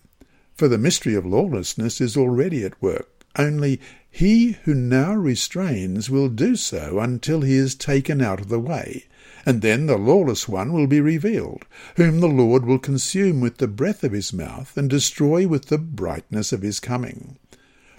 For 0.56 0.68
the 0.68 0.78
mystery 0.78 1.16
of 1.16 1.26
lawlessness 1.26 2.02
is 2.02 2.18
already 2.18 2.64
at 2.66 2.82
work, 2.82 3.24
only 3.38 3.80
he 4.12 4.58
who 4.64 4.74
now 4.74 5.14
restrains 5.14 6.10
will 6.10 6.28
do 6.28 6.56
so 6.56 7.00
until 7.00 7.42
he 7.42 7.54
is 7.54 7.76
taken 7.76 8.22
out 8.22 8.42
of 8.42 8.50
the 8.50 8.60
way, 8.60 9.06
and 9.46 9.62
then 9.62 9.86
the 9.86 9.98
lawless 9.98 10.50
one 10.50 10.74
will 10.74 10.88
be 10.88 11.00
revealed, 11.00 11.64
whom 11.96 12.20
the 12.20 12.28
Lord 12.28 12.66
will 12.66 12.80
consume 12.80 13.40
with 13.40 13.58
the 13.58 13.68
breath 13.68 14.04
of 14.04 14.12
his 14.12 14.34
mouth 14.34 14.76
and 14.76 14.90
destroy 14.90 15.48
with 15.48 15.68
the 15.68 15.78
brightness 15.78 16.52
of 16.52 16.64
his 16.64 16.80
coming. 16.80 17.38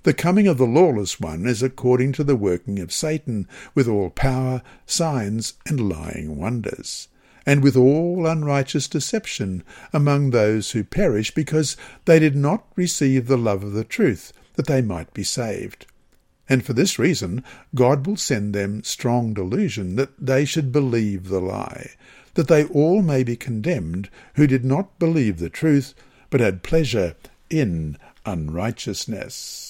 The 0.03 0.13
coming 0.13 0.49
of 0.49 0.59
the 0.59 0.67
lawless 0.67 1.21
one 1.21 1.47
is 1.47 1.63
according 1.63 2.13
to 2.13 2.25
the 2.25 2.37
working 2.37 2.81
of 2.81 2.93
Satan, 2.93 3.47
with 3.75 3.87
all 3.87 4.11
power, 4.11 4.63
signs, 4.85 5.55
and 5.67 5.89
lying 5.89 6.37
wonders 6.37 7.09
and 7.47 7.63
with 7.63 7.77
all 7.77 8.27
unrighteous 8.27 8.89
deception 8.89 9.63
among 9.93 10.31
those 10.31 10.73
who 10.73 10.85
perish, 10.85 11.33
because 11.33 11.77
they 12.05 12.19
did 12.19 12.37
not 12.37 12.67
receive 12.77 13.27
the 13.27 13.39
love 13.39 13.63
of 13.63 13.73
the 13.73 13.85
truth, 13.85 14.33
that 14.55 14.67
they 14.67 14.83
might 14.83 15.13
be 15.15 15.25
saved. 15.25 15.87
And 16.49 16.65
for 16.65 16.73
this 16.73 16.99
reason 16.99 17.45
God 17.75 18.07
will 18.07 18.17
send 18.17 18.55
them 18.55 18.83
strong 18.83 19.33
delusion, 19.35 19.97
that 19.97 20.11
they 20.19 20.45
should 20.45 20.73
believe 20.73 21.29
the 21.29 21.41
lie, 21.41 21.91
that 22.35 22.49
they 22.49 22.65
all 22.65 23.03
may 23.03 23.23
be 23.23 23.37
condemned 23.37 24.11
who 24.35 24.47
did 24.47 24.65
not 24.65 24.99
believe 24.99 25.39
the 25.39 25.51
truth, 25.51 25.95
but 26.29 26.41
had 26.41 26.63
pleasure 26.63 27.15
in 27.49 27.97
unrighteousness. 28.27 29.70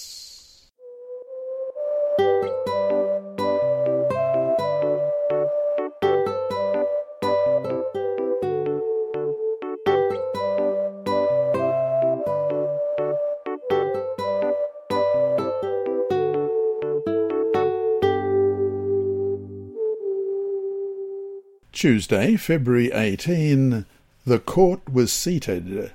Tuesday, 21.81 22.37
February 22.37 22.93
18, 22.93 23.87
the 24.27 24.39
court 24.39 24.93
was 24.93 25.11
seated. 25.11 25.91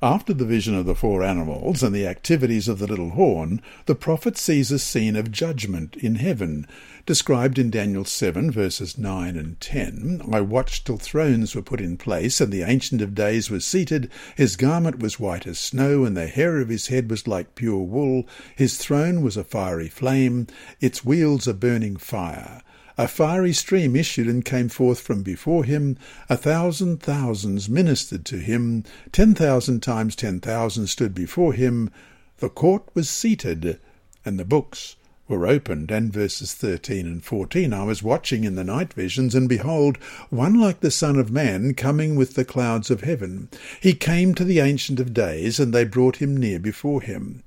After 0.00 0.32
the 0.32 0.46
vision 0.46 0.74
of 0.74 0.86
the 0.86 0.94
four 0.94 1.22
animals 1.22 1.82
and 1.82 1.94
the 1.94 2.06
activities 2.06 2.68
of 2.68 2.78
the 2.78 2.86
little 2.86 3.10
horn, 3.10 3.60
the 3.84 3.94
prophet 3.94 4.38
sees 4.38 4.72
a 4.72 4.78
scene 4.78 5.14
of 5.14 5.30
judgment 5.30 5.94
in 5.96 6.14
heaven, 6.14 6.66
described 7.04 7.58
in 7.58 7.68
Daniel 7.68 8.06
7, 8.06 8.50
verses 8.50 8.96
9 8.96 9.36
and 9.36 9.60
10. 9.60 10.22
I 10.32 10.40
watched 10.40 10.86
till 10.86 10.96
thrones 10.96 11.54
were 11.54 11.60
put 11.60 11.82
in 11.82 11.98
place, 11.98 12.40
and 12.40 12.50
the 12.50 12.62
Ancient 12.62 13.02
of 13.02 13.14
Days 13.14 13.50
was 13.50 13.66
seated. 13.66 14.10
His 14.38 14.56
garment 14.56 15.00
was 15.00 15.20
white 15.20 15.46
as 15.46 15.58
snow, 15.58 16.06
and 16.06 16.16
the 16.16 16.28
hair 16.28 16.60
of 16.62 16.70
his 16.70 16.86
head 16.86 17.10
was 17.10 17.28
like 17.28 17.56
pure 17.56 17.82
wool. 17.82 18.26
His 18.56 18.78
throne 18.78 19.20
was 19.20 19.36
a 19.36 19.44
fiery 19.44 19.88
flame, 19.88 20.46
its 20.80 21.04
wheels 21.04 21.46
a 21.46 21.52
burning 21.52 21.98
fire. 21.98 22.62
A 22.98 23.08
fiery 23.08 23.54
stream 23.54 23.96
issued 23.96 24.28
and 24.28 24.44
came 24.44 24.68
forth 24.68 25.00
from 25.00 25.22
before 25.22 25.64
him. 25.64 25.96
A 26.28 26.36
thousand 26.36 27.00
thousands 27.00 27.68
ministered 27.68 28.24
to 28.26 28.36
him. 28.36 28.84
Ten 29.12 29.34
thousand 29.34 29.82
times 29.82 30.14
ten 30.14 30.40
thousand 30.40 30.88
stood 30.88 31.14
before 31.14 31.54
him. 31.54 31.90
The 32.38 32.50
court 32.50 32.84
was 32.94 33.08
seated, 33.08 33.78
and 34.24 34.38
the 34.38 34.44
books 34.44 34.96
were 35.26 35.46
opened. 35.46 35.90
And 35.90 36.12
verses 36.12 36.52
13 36.52 37.06
and 37.06 37.24
14 37.24 37.72
I 37.72 37.84
was 37.84 38.02
watching 38.02 38.44
in 38.44 38.56
the 38.56 38.64
night 38.64 38.92
visions, 38.92 39.34
and 39.34 39.48
behold, 39.48 39.96
one 40.28 40.60
like 40.60 40.80
the 40.80 40.90
Son 40.90 41.16
of 41.16 41.30
Man 41.30 41.72
coming 41.72 42.14
with 42.14 42.34
the 42.34 42.44
clouds 42.44 42.90
of 42.90 43.00
heaven. 43.00 43.48
He 43.80 43.94
came 43.94 44.34
to 44.34 44.44
the 44.44 44.60
Ancient 44.60 45.00
of 45.00 45.14
Days, 45.14 45.58
and 45.58 45.72
they 45.72 45.84
brought 45.84 46.16
him 46.16 46.36
near 46.36 46.58
before 46.58 47.00
him. 47.00 47.42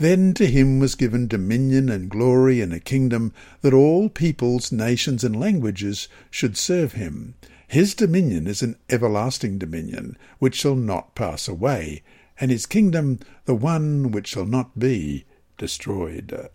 Then 0.00 0.32
to 0.34 0.46
him 0.46 0.78
was 0.78 0.94
given 0.94 1.28
dominion 1.28 1.90
and 1.90 2.08
glory 2.08 2.62
and 2.62 2.72
a 2.72 2.80
kingdom 2.80 3.34
that 3.60 3.74
all 3.74 4.08
peoples, 4.08 4.72
nations, 4.72 5.24
and 5.24 5.38
languages 5.38 6.08
should 6.30 6.56
serve 6.56 6.94
him. 6.94 7.34
His 7.68 7.94
dominion 7.94 8.46
is 8.46 8.62
an 8.62 8.76
everlasting 8.88 9.58
dominion, 9.58 10.16
which 10.38 10.54
shall 10.54 10.74
not 10.74 11.14
pass 11.14 11.48
away, 11.48 12.00
and 12.40 12.50
his 12.50 12.64
kingdom 12.64 13.18
the 13.44 13.54
one 13.54 14.10
which 14.10 14.28
shall 14.28 14.46
not 14.46 14.78
be 14.78 15.26
destroyed. 15.58 16.48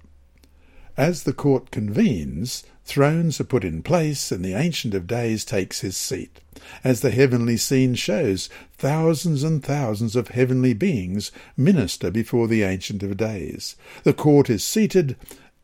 As 0.97 1.21
the 1.21 1.31
court 1.31 1.69
convenes, 1.69 2.63
thrones 2.85 3.39
are 3.39 3.45
put 3.45 3.63
in 3.63 3.81
place, 3.83 4.31
and 4.31 4.43
the 4.43 4.53
Ancient 4.53 4.93
of 4.93 5.07
Days 5.07 5.43
takes 5.43 5.81
his 5.81 5.97
seat. 5.97 6.39
As 6.83 7.01
the 7.01 7.11
heavenly 7.11 7.57
scene 7.57 7.95
shows, 7.95 8.49
thousands 8.77 9.43
and 9.43 9.63
thousands 9.63 10.15
of 10.15 10.29
heavenly 10.29 10.73
beings 10.73 11.31
minister 11.57 12.11
before 12.11 12.47
the 12.47 12.63
Ancient 12.63 13.03
of 13.03 13.17
Days. 13.17 13.75
The 14.03 14.13
court 14.13 14.49
is 14.49 14.63
seated, 14.63 15.15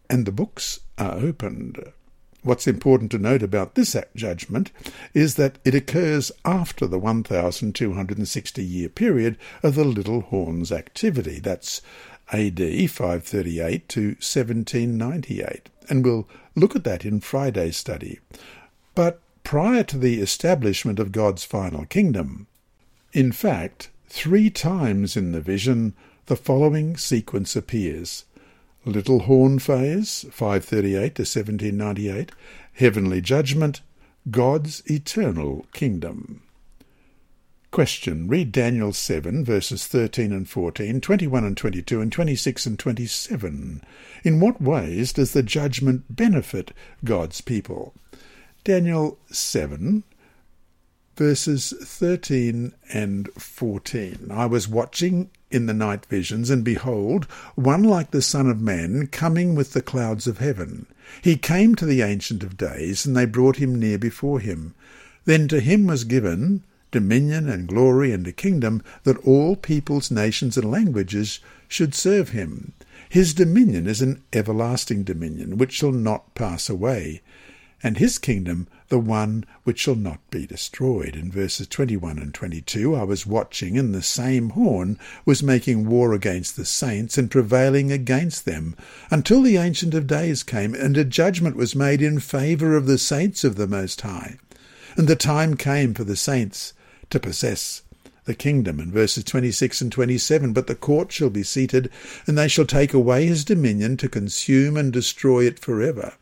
and 0.10 0.26
the 0.26 0.32
books 0.32 0.82
are 0.98 1.14
opened. 1.14 1.94
What's 2.44 2.66
important 2.66 3.12
to 3.12 3.20
note 3.20 3.44
about 3.44 3.76
this 3.76 3.96
judgment 4.16 4.72
is 5.14 5.36
that 5.36 5.60
it 5.64 5.76
occurs 5.76 6.32
after 6.44 6.88
the 6.88 6.98
1260 6.98 8.64
year 8.64 8.90
period 8.90 9.38
of 9.62 9.76
the 9.76 9.86
Little 9.86 10.22
Horn's 10.22 10.72
activity. 10.72 11.40
That's 11.40 11.84
AD 12.34 12.60
538 12.90 13.90
to 13.90 14.02
1798, 14.02 15.70
and 15.90 16.06
we'll 16.06 16.28
look 16.56 16.76
at 16.76 16.84
that 16.84 17.06
in 17.06 17.20
Friday's 17.20 17.78
study. 17.78 18.20
But 18.96 19.22
prior 19.44 19.84
to 19.84 19.98
the 19.98 20.22
establishment 20.22 21.00
of 21.00 21.12
God's 21.12 21.44
final 21.44 21.86
kingdom, 21.86 22.48
in 23.14 23.32
fact, 23.32 23.90
three 24.08 24.50
times 24.50 25.18
in 25.18 25.32
the 25.32 25.42
vision 25.42 25.94
the 26.28 26.36
following 26.36 26.98
sequence 26.98 27.56
appears. 27.56 28.26
Little 28.86 29.22
Horn 29.22 29.60
Phase, 29.60 30.26
538 30.32 31.16
to 31.16 31.22
1798, 31.22 32.32
Heavenly 32.74 33.22
Judgment, 33.22 33.82
God's 34.30 34.82
Eternal 34.90 35.66
Kingdom. 35.74 36.42
Question. 37.72 38.28
Read 38.28 38.52
Daniel 38.52 38.92
7, 38.92 39.46
verses 39.46 39.88
13 39.88 40.34
and 40.34 40.50
14, 40.50 41.00
21 41.00 41.46
and 41.46 41.56
22, 41.56 42.02
and 42.02 42.12
26 42.12 42.66
and 42.66 42.78
27. 42.78 43.82
In 44.26 44.40
what 44.42 44.62
ways 44.62 45.14
does 45.14 45.32
the 45.32 45.42
judgment 45.42 46.14
benefit 46.14 46.74
God's 47.06 47.40
people? 47.40 47.94
Daniel 48.66 49.18
7, 49.32 50.04
verses 51.16 51.74
13 51.82 52.74
and 52.92 53.30
14. 53.36 54.28
I 54.30 54.48
was 54.48 54.68
watching 54.68 55.30
in 55.50 55.68
the 55.68 55.74
night 55.74 56.06
visions, 56.08 56.50
and 56.50 56.66
behold, 56.66 57.24
one 57.56 57.84
like 57.84 58.12
the 58.12 58.22
Son 58.22 58.50
of 58.50 58.60
Man 58.60 59.08
coming 59.08 59.56
with 59.56 59.72
the 59.72 59.82
clouds 59.82 60.28
of 60.28 60.40
heaven. 60.40 60.88
He 61.22 61.38
came 61.38 61.76
to 61.76 61.86
the 61.86 62.02
Ancient 62.02 62.44
of 62.44 62.58
Days, 62.58 63.06
and 63.06 63.16
they 63.16 63.26
brought 63.26 63.56
him 63.56 63.80
near 63.80 63.98
before 63.98 64.42
him. 64.42 64.76
Then 65.24 65.48
to 65.48 65.62
him 65.62 65.88
was 65.88 66.04
given 66.04 66.64
dominion 66.92 67.50
and 67.50 67.68
glory 67.68 68.12
and 68.12 68.28
a 68.28 68.32
kingdom 68.32 68.84
that 69.04 69.18
all 69.26 69.56
peoples, 69.56 70.12
nations, 70.12 70.58
and 70.58 70.70
languages 70.70 71.40
should 71.68 71.96
serve 71.96 72.30
him. 72.30 72.74
His 73.10 73.34
dominion 73.34 73.88
is 73.88 74.02
an 74.02 74.22
everlasting 74.32 75.04
dominion 75.04 75.58
which 75.58 75.74
shall 75.74 75.92
not 75.92 76.36
pass 76.36 76.70
away, 76.70 77.22
and 77.84 77.98
his 77.98 78.18
kingdom 78.18 78.68
the 78.90 79.00
one 79.00 79.46
which 79.64 79.80
shall 79.80 79.96
not 79.96 80.20
be 80.30 80.46
destroyed. 80.46 81.16
In 81.16 81.32
verses 81.32 81.68
21 81.68 82.20
and 82.20 82.34
22, 82.34 82.94
I 82.96 83.04
was 83.04 83.26
watching, 83.26 83.78
and 83.78 83.96
the 83.96 84.02
same 84.02 84.50
horn 84.50 85.00
was 85.26 85.42
making 85.42 85.88
war 85.88 86.14
against 86.14 86.56
the 86.58 86.66
saints 86.66 87.18
and 87.18 87.32
prevailing 87.32 87.92
against 87.92 88.46
them, 88.46 88.76
until 89.10 89.42
the 89.42 89.58
Ancient 89.58 89.94
of 89.94 90.08
Days 90.08 90.44
came, 90.44 90.76
and 90.76 90.98
a 90.98 91.06
judgment 91.06 91.56
was 91.56 91.76
made 91.76 92.02
in 92.02 92.20
favour 92.20 92.76
of 92.76 92.86
the 92.86 92.98
saints 92.98 93.44
of 93.44 93.56
the 93.56 93.68
Most 93.68 94.02
High. 94.02 94.38
And 94.98 95.08
the 95.08 95.16
time 95.16 95.56
came 95.56 95.94
for 95.94 96.04
the 96.04 96.18
saints 96.18 96.74
to 97.12 97.20
possess 97.20 97.84
the 98.26 98.36
kingdom 98.36 98.80
in 98.80 98.92
verses 98.92 99.24
26 99.24 99.82
and 99.82 99.92
27 99.92 100.54
but 100.54 100.68
the 100.68 100.76
court 100.76 101.12
shall 101.12 101.30
be 101.30 101.44
seated 101.44 101.90
and 102.28 102.38
they 102.38 102.48
shall 102.48 102.66
take 102.66 102.94
away 102.94 103.26
his 103.26 103.44
dominion 103.44 103.98
to 103.98 104.08
consume 104.08 104.78
and 104.78 104.94
destroy 104.94 105.46
it 105.46 105.60
forever. 105.60 106.14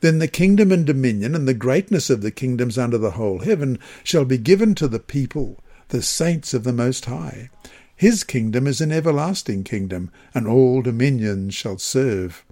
Then 0.00 0.18
the 0.18 0.28
kingdom 0.28 0.70
and 0.70 0.86
dominion 0.86 1.34
and 1.34 1.48
the 1.48 1.54
greatness 1.54 2.10
of 2.10 2.22
the 2.22 2.30
kingdoms 2.30 2.78
under 2.78 2.98
the 2.98 3.12
whole 3.12 3.40
heaven 3.40 3.78
shall 4.04 4.24
be 4.24 4.38
given 4.38 4.74
to 4.76 4.86
the 4.86 5.00
people 5.00 5.58
the 5.88 6.02
saints 6.02 6.54
of 6.54 6.64
the 6.64 6.72
most 6.72 7.06
high. 7.06 7.50
His 7.96 8.22
kingdom 8.22 8.68
is 8.68 8.80
an 8.80 8.92
everlasting 8.92 9.64
kingdom 9.64 10.10
and 10.32 10.46
all 10.46 10.82
dominions 10.82 11.54
shall 11.54 11.78
serve 11.78 12.44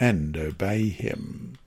and 0.00 0.36
obey 0.36 0.88
him. 0.88 1.58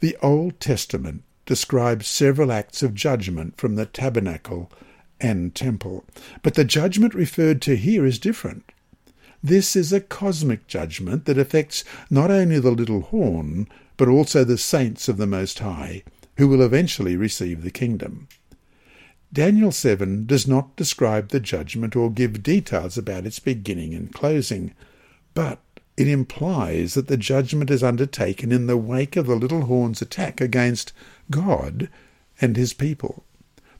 The 0.00 0.16
old 0.22 0.58
testament 0.58 1.22
describes 1.52 2.06
several 2.06 2.50
acts 2.50 2.82
of 2.82 2.94
judgment 2.94 3.58
from 3.58 3.74
the 3.74 3.84
tabernacle 3.84 4.72
and 5.20 5.54
temple, 5.54 6.02
but 6.40 6.54
the 6.54 6.64
judgment 6.64 7.12
referred 7.12 7.60
to 7.60 7.76
here 7.76 8.06
is 8.06 8.18
different. 8.18 8.72
This 9.42 9.76
is 9.76 9.92
a 9.92 10.00
cosmic 10.00 10.66
judgment 10.66 11.26
that 11.26 11.36
affects 11.36 11.84
not 12.08 12.30
only 12.30 12.58
the 12.58 12.70
little 12.70 13.02
horn, 13.02 13.68
but 13.98 14.08
also 14.08 14.44
the 14.44 14.56
saints 14.56 15.10
of 15.10 15.18
the 15.18 15.26
Most 15.26 15.58
High, 15.58 16.04
who 16.38 16.48
will 16.48 16.62
eventually 16.62 17.16
receive 17.16 17.62
the 17.62 17.70
kingdom. 17.70 18.28
Daniel 19.30 19.72
7 19.72 20.24
does 20.24 20.48
not 20.48 20.74
describe 20.74 21.28
the 21.28 21.38
judgment 21.38 21.94
or 21.94 22.10
give 22.10 22.42
details 22.42 22.96
about 22.96 23.26
its 23.26 23.40
beginning 23.40 23.92
and 23.92 24.14
closing, 24.14 24.72
but 25.34 25.58
it 25.98 26.08
implies 26.08 26.94
that 26.94 27.08
the 27.08 27.18
judgment 27.18 27.70
is 27.70 27.82
undertaken 27.82 28.52
in 28.52 28.68
the 28.68 28.78
wake 28.78 29.16
of 29.16 29.26
the 29.26 29.36
little 29.36 29.66
horn's 29.66 30.00
attack 30.00 30.40
against 30.40 30.94
God 31.30 31.88
and 32.40 32.56
his 32.56 32.72
people. 32.72 33.24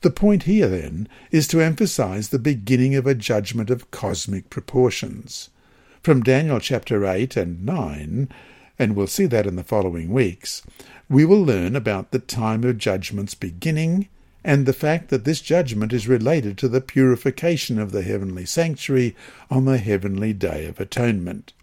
The 0.01 0.11
point 0.11 0.43
here, 0.43 0.67
then, 0.67 1.07
is 1.31 1.47
to 1.47 1.61
emphasize 1.61 2.29
the 2.29 2.39
beginning 2.39 2.95
of 2.95 3.07
a 3.07 3.15
judgment 3.15 3.69
of 3.69 3.89
cosmic 3.89 4.49
proportions. 4.49 5.49
From 6.01 6.23
Daniel 6.23 6.59
chapter 6.59 7.05
8 7.05 7.37
and 7.37 7.65
9, 7.65 8.29
and 8.77 8.95
we'll 8.95 9.07
see 9.07 9.25
that 9.27 9.47
in 9.47 9.55
the 9.55 9.63
following 9.63 10.11
weeks, 10.11 10.61
we 11.07 11.23
will 11.23 11.41
learn 11.41 11.75
about 11.75 12.11
the 12.11 12.19
time 12.19 12.63
of 12.65 12.77
judgment's 12.77 13.35
beginning 13.35 14.09
and 14.43 14.65
the 14.65 14.73
fact 14.73 15.09
that 15.09 15.23
this 15.23 15.39
judgment 15.39 15.93
is 15.93 16.07
related 16.07 16.57
to 16.57 16.67
the 16.67 16.81
purification 16.81 17.79
of 17.79 17.91
the 17.91 18.01
heavenly 18.01 18.45
sanctuary 18.45 19.15
on 19.49 19.63
the 19.63 19.77
heavenly 19.77 20.33
day 20.33 20.65
of 20.65 20.79
atonement. 20.79 21.53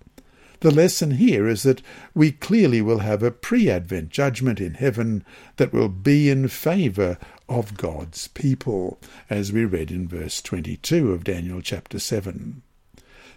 The 0.61 0.71
lesson 0.71 1.13
here 1.13 1.49
is 1.49 1.63
that 1.63 1.81
we 2.15 2.33
clearly 2.33 2.83
will 2.83 2.99
have 2.99 3.23
a 3.23 3.31
pre 3.31 3.71
Advent 3.71 4.11
judgment 4.11 4.61
in 4.61 4.75
heaven 4.75 5.25
that 5.57 5.73
will 5.73 5.89
be 5.89 6.29
in 6.29 6.49
favour 6.49 7.17
of 7.49 7.79
God's 7.79 8.29
people, 8.29 8.99
as 9.31 9.55
we 9.55 9.65
read 9.65 9.91
in 9.91 10.07
verse 10.07 10.43
22 10.43 11.13
of 11.13 11.25
Daniel 11.25 11.63
chapter 11.63 11.99
7. 11.99 12.61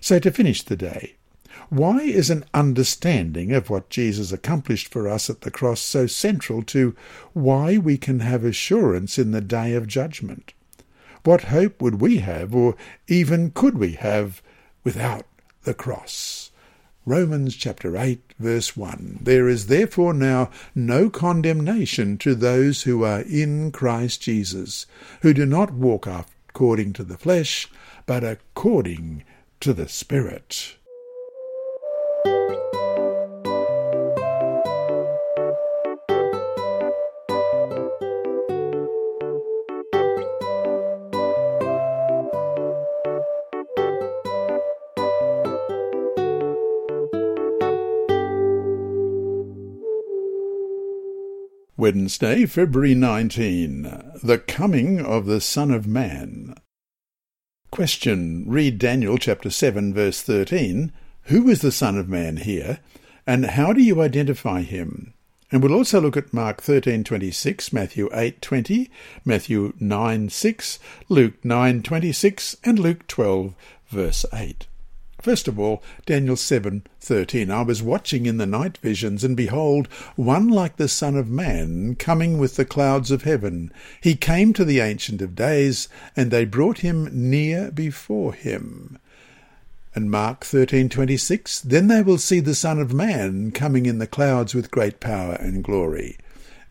So, 0.02 0.20
to 0.20 0.32
finish 0.32 0.64
the 0.64 0.76
day, 0.76 1.16
why 1.70 2.02
is 2.02 2.30
an 2.30 2.44
understanding 2.54 3.54
of 3.54 3.70
what 3.70 3.90
Jesus 3.90 4.34
accomplished 4.34 4.90
for 4.90 5.08
us 5.08 5.30
at 5.30 5.42
the 5.42 5.52
cross 5.52 5.80
so 5.80 6.08
central 6.08 6.62
to 6.64 6.94
why 7.32 7.78
we 7.78 7.98
can 7.98 8.20
have 8.20 8.44
assurance 8.44 9.18
in 9.18 9.32
the 9.32 9.40
day 9.40 9.76
of 9.76 9.88
judgment? 9.88 10.54
What 11.24 11.46
hope 11.46 11.82
would 11.82 12.02
we 12.02 12.18
have, 12.18 12.54
or 12.54 12.76
even 13.08 13.52
could 13.52 13.78
we 13.78 13.94
have, 13.94 14.42
without 14.84 15.26
the 15.64 15.74
cross? 15.74 16.43
Romans 17.06 17.56
chapter 17.56 17.98
8, 17.98 18.34
verse 18.40 18.78
1. 18.78 19.20
There 19.22 19.50
is 19.50 19.68
therefore 19.68 20.14
now 20.14 20.50
no 20.74 21.10
condemnation 21.10 22.18
to 22.20 22.34
those 22.34 22.84
who 22.84 23.04
are 23.04 23.22
in 23.22 23.72
Christ 23.74 24.22
Jesus, 24.22 24.86
who 25.22 25.34
do 25.34 25.46
not 25.46 25.74
walk 25.74 26.08
according 26.08 26.94
to 26.94 27.04
the 27.04 27.18
flesh, 27.18 27.70
but 28.06 28.24
according 28.24 29.26
to 29.60 29.74
the 29.74 29.90
Spirit. 29.90 30.78
Wednesday, 51.84 52.46
February 52.46 52.96
19. 52.96 54.14
The 54.24 54.38
Coming 54.38 55.02
of 55.02 55.26
the 55.26 55.42
Son 55.42 55.70
of 55.70 55.86
Man. 55.86 56.56
Question. 57.72 58.46
Read 58.48 58.80
Daniel 58.80 59.18
chapter 59.18 59.50
7 59.50 59.94
verse 59.94 60.22
13. 60.22 60.94
Who 61.24 61.50
is 61.50 61.60
the 61.60 61.74
Son 61.74 61.98
of 61.98 62.08
Man 62.08 62.38
here, 62.38 62.80
and 63.28 63.48
how 63.48 63.74
do 63.74 63.82
you 63.82 64.02
identify 64.02 64.62
him? 64.62 65.14
And 65.52 65.62
we'll 65.62 65.74
also 65.74 66.00
look 66.00 66.16
at 66.16 66.34
Mark 66.34 66.62
13:26, 66.62 67.74
Matthew 67.74 68.08
8:20, 68.14 68.90
Matthew 69.26 69.74
9:6, 69.82 70.80
Luke 71.10 71.44
9:26, 71.44 72.56
and 72.64 72.80
Luke 72.80 73.06
12 73.10 73.56
verse 73.90 74.26
8. 74.32 74.68
First 75.24 75.48
of 75.48 75.58
all, 75.58 75.82
Daniel 76.06 76.36
7:13 76.36 77.50
I 77.50 77.62
was 77.62 77.82
watching 77.82 78.26
in 78.26 78.36
the 78.36 78.46
night 78.46 78.78
visions 78.80 79.24
and 79.24 79.38
behold 79.38 79.88
one 80.18 80.50
like 80.50 80.76
the 80.76 80.90
son 80.90 81.16
of 81.16 81.30
man 81.30 81.96
coming 81.96 82.38
with 82.38 82.58
the 82.58 82.66
clouds 82.66 83.10
of 83.10 83.24
heaven. 83.24 83.72
He 84.02 84.16
came 84.16 84.52
to 84.52 84.66
the 84.66 84.82
ancient 84.82 85.22
of 85.22 85.34
days 85.34 85.88
and 86.14 86.30
they 86.30 86.44
brought 86.44 86.80
him 86.80 87.08
near 87.14 87.72
before 87.72 88.34
him. 88.34 88.98
And 89.96 90.12
Mark 90.12 90.42
13:26 90.42 91.62
Then 91.62 91.88
they 91.88 92.02
will 92.02 92.18
see 92.18 92.42
the 92.42 92.54
son 92.54 92.78
of 92.78 92.94
man 92.94 93.52
coming 93.52 93.86
in 93.86 94.00
the 94.00 94.08
clouds 94.08 94.54
with 94.54 94.72
great 94.72 95.00
power 95.00 95.36
and 95.36 95.64
glory. 95.64 96.18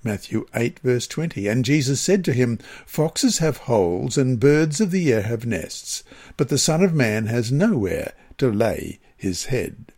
Matthew 0.04 0.46
8 0.54 0.78
verse 0.80 1.06
20 1.06 1.46
And 1.46 1.64
Jesus 1.64 2.02
said 2.02 2.22
to 2.26 2.34
him 2.34 2.58
Foxes 2.84 3.38
have 3.38 3.56
holes 3.68 4.18
and 4.18 4.38
birds 4.38 4.78
of 4.78 4.90
the 4.90 5.10
air 5.10 5.22
have 5.22 5.46
nests 5.46 6.04
but 6.36 6.50
the 6.50 6.58
son 6.58 6.82
of 6.82 6.92
man 6.92 7.28
has 7.28 7.50
nowhere 7.50 8.12
to 8.38 8.50
lay 8.50 8.98
his 9.16 9.46
head. 9.46 9.92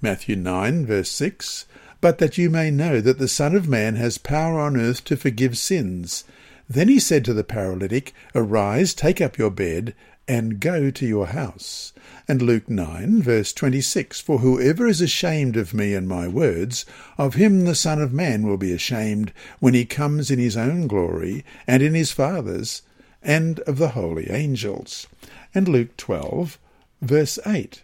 Matthew 0.00 0.36
9, 0.36 0.86
verse 0.86 1.10
6 1.10 1.66
But 2.00 2.18
that 2.18 2.38
you 2.38 2.50
may 2.50 2.70
know 2.70 3.00
that 3.00 3.18
the 3.18 3.28
Son 3.28 3.54
of 3.54 3.68
Man 3.68 3.96
has 3.96 4.18
power 4.18 4.60
on 4.60 4.76
earth 4.76 5.04
to 5.04 5.16
forgive 5.16 5.56
sins. 5.56 6.24
Then 6.68 6.88
he 6.88 6.98
said 6.98 7.24
to 7.24 7.34
the 7.34 7.44
paralytic, 7.44 8.12
Arise, 8.34 8.92
take 8.92 9.20
up 9.20 9.38
your 9.38 9.50
bed, 9.50 9.94
and 10.28 10.60
go 10.60 10.90
to 10.90 11.06
your 11.06 11.28
house. 11.28 11.94
And 12.28 12.42
Luke 12.42 12.68
9, 12.68 13.22
verse 13.22 13.54
26 13.54 14.20
For 14.20 14.40
whoever 14.40 14.86
is 14.86 15.00
ashamed 15.00 15.56
of 15.56 15.72
me 15.72 15.94
and 15.94 16.06
my 16.06 16.28
words, 16.28 16.84
of 17.16 17.34
him 17.34 17.64
the 17.64 17.74
Son 17.74 18.02
of 18.02 18.12
Man 18.12 18.46
will 18.46 18.58
be 18.58 18.72
ashamed 18.72 19.32
when 19.60 19.72
he 19.72 19.86
comes 19.86 20.30
in 20.30 20.38
his 20.38 20.56
own 20.56 20.86
glory, 20.86 21.44
and 21.66 21.82
in 21.82 21.94
his 21.94 22.12
Father's, 22.12 22.82
and 23.22 23.60
of 23.60 23.78
the 23.78 23.88
holy 23.90 24.30
angels. 24.30 25.06
And 25.54 25.66
Luke 25.66 25.96
12, 25.96 26.58
Verse 27.00 27.38
8 27.46 27.82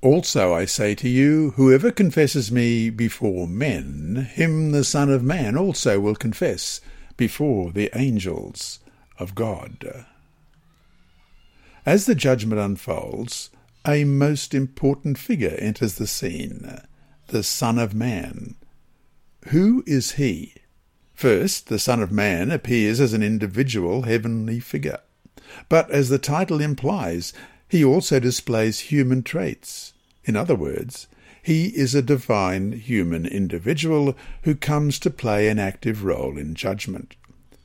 Also 0.00 0.54
I 0.54 0.64
say 0.64 0.94
to 0.94 1.08
you, 1.08 1.50
whoever 1.56 1.90
confesses 1.90 2.50
me 2.50 2.90
before 2.90 3.46
men, 3.46 4.28
him 4.32 4.72
the 4.72 4.84
Son 4.84 5.10
of 5.10 5.22
Man 5.22 5.56
also 5.56 6.00
will 6.00 6.14
confess 6.14 6.80
before 7.16 7.70
the 7.70 7.90
angels 7.94 8.80
of 9.18 9.34
God. 9.34 10.06
As 11.86 12.06
the 12.06 12.14
judgment 12.14 12.60
unfolds, 12.60 13.50
a 13.86 14.04
most 14.04 14.54
important 14.54 15.18
figure 15.18 15.56
enters 15.58 15.96
the 15.96 16.06
scene, 16.06 16.80
the 17.26 17.42
Son 17.42 17.78
of 17.78 17.94
Man. 17.94 18.54
Who 19.48 19.84
is 19.86 20.12
he? 20.12 20.54
First, 21.12 21.68
the 21.68 21.78
Son 21.78 22.00
of 22.00 22.10
Man 22.10 22.50
appears 22.50 23.00
as 23.00 23.12
an 23.12 23.22
individual 23.22 24.02
heavenly 24.02 24.60
figure. 24.60 25.00
But 25.68 25.90
as 25.90 26.08
the 26.08 26.18
title 26.18 26.60
implies, 26.60 27.34
he 27.74 27.84
also 27.84 28.20
displays 28.20 28.78
human 28.78 29.20
traits. 29.20 29.94
In 30.24 30.36
other 30.36 30.54
words, 30.54 31.08
he 31.42 31.70
is 31.70 31.92
a 31.92 32.02
divine 32.02 32.70
human 32.70 33.26
individual 33.26 34.16
who 34.42 34.54
comes 34.54 34.96
to 35.00 35.10
play 35.10 35.48
an 35.48 35.58
active 35.58 36.04
role 36.04 36.38
in 36.38 36.54
judgment. 36.54 37.16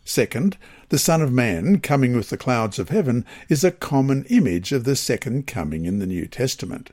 Second, 0.03 0.57
the 0.89 0.97
Son 0.97 1.21
of 1.21 1.31
Man 1.31 1.79
coming 1.79 2.15
with 2.15 2.31
the 2.31 2.37
clouds 2.37 2.79
of 2.79 2.89
heaven 2.89 3.23
is 3.49 3.63
a 3.63 3.69
common 3.69 4.25
image 4.31 4.71
of 4.71 4.83
the 4.83 4.95
second 4.95 5.45
coming 5.45 5.85
in 5.85 5.99
the 5.99 6.07
New 6.07 6.25
Testament. 6.25 6.89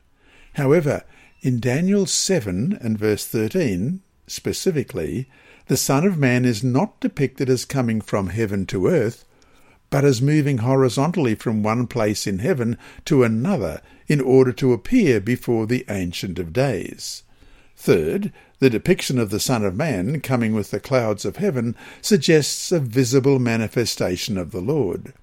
However, 0.52 1.02
in 1.40 1.58
Daniel 1.58 2.04
7 2.04 2.76
and 2.82 2.98
verse 2.98 3.26
13, 3.26 4.02
specifically, 4.26 5.26
the 5.68 5.78
Son 5.78 6.04
of 6.04 6.18
Man 6.18 6.44
is 6.44 6.62
not 6.62 7.00
depicted 7.00 7.48
as 7.48 7.64
coming 7.64 8.02
from 8.02 8.28
heaven 8.28 8.66
to 8.66 8.88
earth, 8.88 9.24
but 9.96 10.04
as 10.04 10.20
moving 10.20 10.58
horizontally 10.58 11.34
from 11.34 11.62
one 11.62 11.86
place 11.86 12.26
in 12.26 12.40
heaven 12.40 12.76
to 13.06 13.24
another 13.24 13.80
in 14.08 14.20
order 14.20 14.52
to 14.52 14.74
appear 14.74 15.18
before 15.20 15.66
the 15.66 15.86
Ancient 15.88 16.38
of 16.38 16.52
Days. 16.52 17.22
Third, 17.78 18.30
the 18.58 18.68
depiction 18.68 19.18
of 19.18 19.30
the 19.30 19.40
Son 19.40 19.64
of 19.64 19.74
Man 19.74 20.20
coming 20.20 20.52
with 20.52 20.70
the 20.70 20.80
clouds 20.80 21.24
of 21.24 21.36
heaven 21.36 21.74
suggests 22.02 22.70
a 22.70 22.78
visible 22.78 23.38
manifestation 23.38 24.36
of 24.36 24.50
the 24.50 24.60
Lord. 24.60 25.14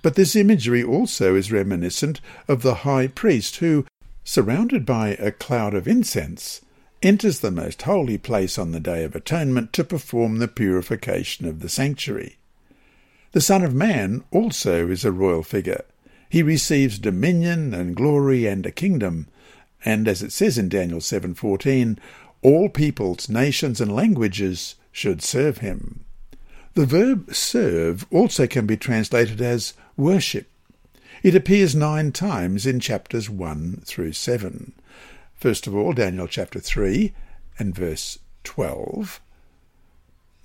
But 0.00 0.14
this 0.14 0.34
imagery 0.34 0.82
also 0.82 1.34
is 1.36 1.52
reminiscent 1.52 2.22
of 2.48 2.62
the 2.62 2.76
high 2.76 3.08
priest 3.08 3.56
who, 3.56 3.84
surrounded 4.24 4.86
by 4.86 5.16
a 5.18 5.32
cloud 5.32 5.74
of 5.74 5.86
incense, 5.86 6.62
enters 7.02 7.40
the 7.40 7.50
most 7.50 7.82
holy 7.82 8.16
place 8.16 8.56
on 8.58 8.72
the 8.72 8.80
Day 8.80 9.04
of 9.04 9.14
Atonement 9.14 9.74
to 9.74 9.84
perform 9.84 10.38
the 10.38 10.48
purification 10.48 11.46
of 11.46 11.60
the 11.60 11.68
sanctuary. 11.68 12.38
The 13.34 13.40
Son 13.40 13.64
of 13.64 13.74
Man 13.74 14.22
also 14.30 14.88
is 14.88 15.04
a 15.04 15.10
royal 15.10 15.42
figure. 15.42 15.84
He 16.28 16.40
receives 16.40 17.00
dominion 17.00 17.74
and 17.74 17.96
glory 17.96 18.46
and 18.46 18.64
a 18.64 18.70
kingdom, 18.70 19.26
and 19.84 20.06
as 20.06 20.22
it 20.22 20.30
says 20.30 20.56
in 20.56 20.68
Daniel 20.68 21.00
7:14, 21.00 21.98
all 22.42 22.68
peoples, 22.68 23.28
nations 23.28 23.80
and 23.80 23.92
languages 23.92 24.76
should 24.92 25.20
serve 25.20 25.58
him. 25.58 26.04
The 26.74 26.86
verb 26.86 27.34
serve 27.34 28.06
also 28.12 28.46
can 28.46 28.66
be 28.66 28.76
translated 28.76 29.42
as 29.42 29.72
worship. 29.96 30.46
It 31.24 31.34
appears 31.34 31.74
nine 31.74 32.12
times 32.12 32.66
in 32.66 32.78
chapters 32.78 33.28
1 33.28 33.82
through 33.84 34.12
7. 34.12 34.74
First 35.34 35.66
of 35.66 35.74
all, 35.74 35.92
Daniel 35.92 36.28
chapter 36.28 36.60
3 36.60 37.12
and 37.58 37.74
verse 37.74 38.20
12. 38.44 39.20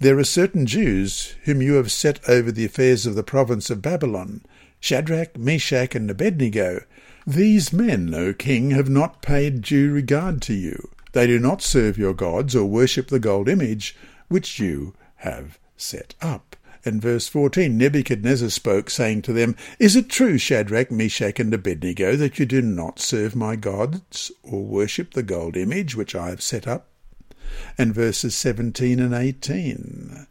There 0.02 0.18
are 0.18 0.24
certain 0.24 0.66
Jews 0.66 1.36
whom 1.44 1.62
you 1.62 1.74
have 1.74 1.92
set 1.92 2.22
over 2.30 2.54
the 2.54 2.64
affairs 2.64 3.06
of 3.06 3.16
the 3.16 3.24
province 3.24 3.70
of 3.70 3.82
Babylon, 3.82 4.46
Shadrach, 4.80 5.38
Meshach, 5.38 5.94
and 5.94 6.10
Abednego. 6.10 6.86
These 7.28 7.74
men, 7.74 8.14
O 8.16 8.32
king, 8.32 8.72
have 8.72 8.90
not 8.90 9.22
paid 9.22 9.62
due 9.62 9.92
regard 9.92 10.42
to 10.44 10.54
you. 10.54 10.90
They 11.12 11.28
do 11.28 11.38
not 11.38 11.62
serve 11.62 11.98
your 11.98 12.14
gods 12.14 12.56
or 12.56 12.64
worship 12.66 13.10
the 13.10 13.20
gold 13.20 13.50
image 13.50 13.94
which 14.30 14.58
you 14.58 14.94
have 15.18 15.60
set 15.76 16.16
up. 16.22 16.56
And 16.86 17.02
verse 17.02 17.28
14 17.28 17.78
Nebuchadnezzar 17.78 18.52
spoke, 18.52 18.90
saying 18.90 19.24
to 19.24 19.34
them, 19.34 19.58
Is 19.80 19.98
it 19.98 20.08
true, 20.08 20.38
Shadrach, 20.38 20.92
Meshach, 20.92 21.42
and 21.42 21.54
Abednego, 21.54 22.16
that 22.16 22.40
you 22.40 22.46
do 22.46 22.62
not 22.62 23.02
serve 23.02 23.36
my 23.36 23.58
gods 23.58 24.32
or 24.44 24.64
worship 24.64 25.14
the 25.14 25.24
gold 25.24 25.58
image 25.58 25.98
which 25.98 26.16
I 26.16 26.30
have 26.30 26.42
set 26.42 26.70
up? 26.70 26.89
And 27.78 27.94
verses 27.94 28.36
17 28.36 29.00
and 29.00 29.14
18. 29.14 30.28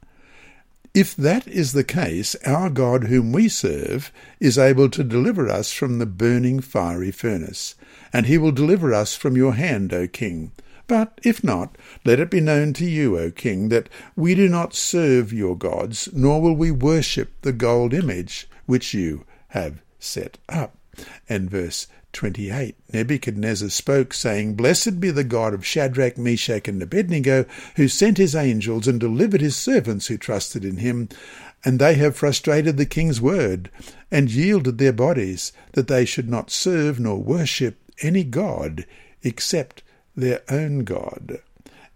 If 0.94 1.14
that 1.16 1.46
is 1.46 1.72
the 1.72 1.84
case, 1.84 2.34
our 2.46 2.70
God 2.70 3.04
whom 3.04 3.32
we 3.32 3.48
serve 3.48 4.10
is 4.40 4.58
able 4.58 4.88
to 4.90 5.04
deliver 5.04 5.48
us 5.48 5.72
from 5.72 5.98
the 5.98 6.06
burning 6.06 6.60
fiery 6.60 7.10
furnace, 7.10 7.74
and 8.12 8.26
he 8.26 8.38
will 8.38 8.52
deliver 8.52 8.92
us 8.94 9.14
from 9.14 9.36
your 9.36 9.54
hand, 9.54 9.92
O 9.92 10.08
king. 10.08 10.52
But 10.86 11.20
if 11.22 11.44
not, 11.44 11.76
let 12.04 12.18
it 12.18 12.30
be 12.30 12.40
known 12.40 12.72
to 12.74 12.86
you, 12.86 13.18
O 13.18 13.30
king, 13.30 13.68
that 13.68 13.90
we 14.16 14.34
do 14.34 14.48
not 14.48 14.74
serve 14.74 15.32
your 15.32 15.56
gods, 15.56 16.08
nor 16.14 16.40
will 16.40 16.56
we 16.56 16.70
worship 16.70 17.32
the 17.42 17.52
gold 17.52 17.92
image 17.92 18.48
which 18.64 18.94
you 18.94 19.24
have 19.48 19.82
set 19.98 20.38
up. 20.48 20.78
And 21.28 21.50
verse 21.50 21.86
28 22.18 22.74
Nebuchadnezzar 22.92 23.68
spoke, 23.68 24.12
saying, 24.12 24.54
Blessed 24.54 24.98
be 24.98 25.12
the 25.12 25.22
God 25.22 25.54
of 25.54 25.64
Shadrach, 25.64 26.18
Meshach, 26.18 26.66
and 26.66 26.82
Abednego, 26.82 27.44
who 27.76 27.86
sent 27.86 28.18
his 28.18 28.34
angels 28.34 28.88
and 28.88 28.98
delivered 28.98 29.40
his 29.40 29.54
servants 29.54 30.08
who 30.08 30.18
trusted 30.18 30.64
in 30.64 30.78
him. 30.78 31.08
And 31.64 31.78
they 31.78 31.94
have 31.94 32.16
frustrated 32.16 32.76
the 32.76 32.86
king's 32.86 33.20
word, 33.20 33.70
and 34.10 34.32
yielded 34.32 34.78
their 34.78 34.92
bodies, 34.92 35.52
that 35.74 35.86
they 35.86 36.04
should 36.04 36.28
not 36.28 36.50
serve 36.50 36.98
nor 36.98 37.18
worship 37.18 37.78
any 38.02 38.24
god 38.24 38.84
except 39.22 39.84
their 40.16 40.42
own 40.48 40.80
God. 40.82 41.38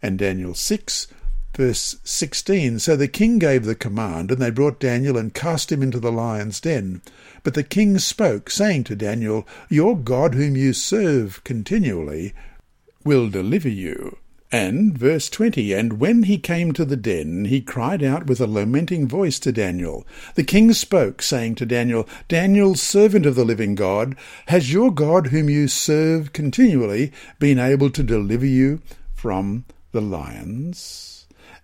And 0.01 0.21
Daniel 0.21 0.55
6 0.55 1.09
Verse 1.55 1.97
16 2.05 2.79
So 2.79 2.97
the 2.97 3.09
king 3.09 3.39
gave 3.39 3.65
the 3.65 3.75
command, 3.75 4.31
and 4.31 4.41
they 4.41 4.51
brought 4.51 4.81
Daniel 4.81 5.19
and 5.19 5.35
cast 5.35 5.71
him 5.71 5.83
into 5.83 6.01
the 6.01 6.13
lion's 6.13 6.61
den. 6.61 7.03
But 7.43 7.55
the 7.55 7.63
king 7.63 7.99
spoke, 7.99 8.49
saying 8.49 8.85
to 8.85 8.97
Daniel, 8.97 9.47
Your 9.69 9.97
God, 9.97 10.35
whom 10.35 10.57
you 10.57 10.73
serve 10.73 11.45
continually, 11.45 12.33
will 13.05 13.29
deliver 13.29 13.69
you. 13.69 14.17
And, 14.51 14.97
verse 14.97 15.31
20, 15.31 15.73
And 15.73 15.99
when 16.01 16.25
he 16.25 16.37
came 16.39 16.73
to 16.73 16.85
the 16.85 16.97
den, 16.97 17.47
he 17.47 17.61
cried 17.61 18.03
out 18.03 18.27
with 18.27 18.41
a 18.41 18.47
lamenting 18.47 19.09
voice 19.09 19.39
to 19.41 19.53
Daniel. 19.53 20.07
The 20.35 20.45
king 20.45 20.73
spoke, 20.75 21.23
saying 21.23 21.55
to 21.57 21.67
Daniel, 21.67 22.07
Daniel, 22.29 22.75
servant 22.75 23.25
of 23.25 23.35
the 23.35 23.45
living 23.45 23.75
God, 23.75 24.15
has 24.49 24.73
your 24.73 24.91
God, 24.91 25.29
whom 25.29 25.49
you 25.49 25.69
serve 25.69 26.33
continually, 26.33 27.13
been 27.39 27.59
able 27.59 27.91
to 27.91 28.03
deliver 28.03 28.47
you 28.47 28.81
from 29.15 29.65
the 29.93 30.03
lions? 30.03 31.12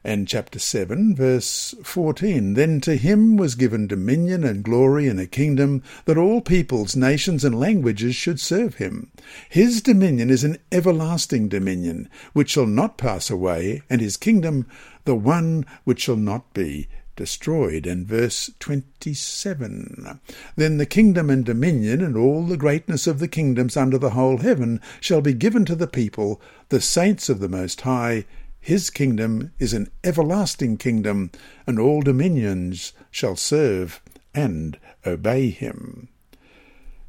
And 0.05 0.29
chapter 0.29 0.59
7, 0.59 1.15
verse 1.15 1.75
14. 1.83 2.55
Then 2.55 2.81
to 2.83 2.97
him 2.97 3.37
was 3.37 3.55
given 3.55 3.87
dominion 3.87 4.45
and 4.45 4.63
glory 4.63 5.09
and 5.09 5.19
a 5.19 5.27
kingdom 5.27 5.83
that 6.05 6.17
all 6.17 6.41
peoples, 6.41 6.95
nations, 6.95 7.45
and 7.45 7.59
languages 7.59 8.15
should 8.15 8.41
serve 8.41 8.77
him. 8.77 9.11
His 9.49 9.83
dominion 9.83 10.31
is 10.31 10.45
an 10.45 10.59
everlasting 10.71 11.49
dominion, 11.49 12.09
which 12.33 12.51
shall 12.51 12.67
not 12.67 12.97
pass 12.97 13.29
away, 13.29 13.83
and 13.91 14.01
his 14.01 14.17
kingdom 14.17 14.67
the 15.05 15.15
one 15.15 15.67
which 15.85 16.03
shall 16.03 16.17
not 16.17 16.53
be 16.55 16.87
destroyed. 17.17 17.87
And 17.87 18.07
verse 18.07 18.51
27 18.61 20.21
Then 20.55 20.77
the 20.79 20.87
kingdom 20.87 21.29
and 21.29 21.45
dominion 21.45 22.01
and 22.01 22.17
all 22.17 22.45
the 22.45 22.57
greatness 22.57 23.07
of 23.07 23.19
the 23.19 23.29
kingdoms 23.29 23.77
under 23.77 23.99
the 23.99 24.11
whole 24.11 24.39
heaven 24.39 24.81
shall 25.01 25.21
be 25.21 25.35
given 25.35 25.65
to 25.65 25.75
the 25.75 25.89
people, 25.89 26.41
the 26.69 26.81
saints 26.81 27.29
of 27.29 27.41
the 27.41 27.49
Most 27.49 27.81
High. 27.81 28.25
His 28.61 28.91
kingdom 28.91 29.53
is 29.59 29.73
an 29.73 29.91
everlasting 30.05 30.77
kingdom, 30.77 31.31
and 31.67 31.79
all 31.79 32.03
dominions 32.03 32.93
shall 33.11 33.37
serve 33.37 34.01
and 34.35 34.79
obey 35.07 35.51
him. 35.51 36.09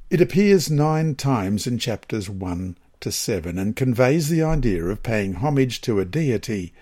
It 0.09 0.21
appears 0.21 0.71
nine 0.71 1.15
times 1.15 1.67
in 1.67 1.77
chapters 1.77 2.29
1 2.29 2.77
to 3.01 3.11
7 3.11 3.57
and 3.57 3.75
conveys 3.75 4.29
the 4.29 4.43
idea 4.43 4.85
of 4.85 5.03
paying 5.03 5.35
homage 5.35 5.81
to 5.81 5.99
a 5.99 6.05
deity 6.05 6.73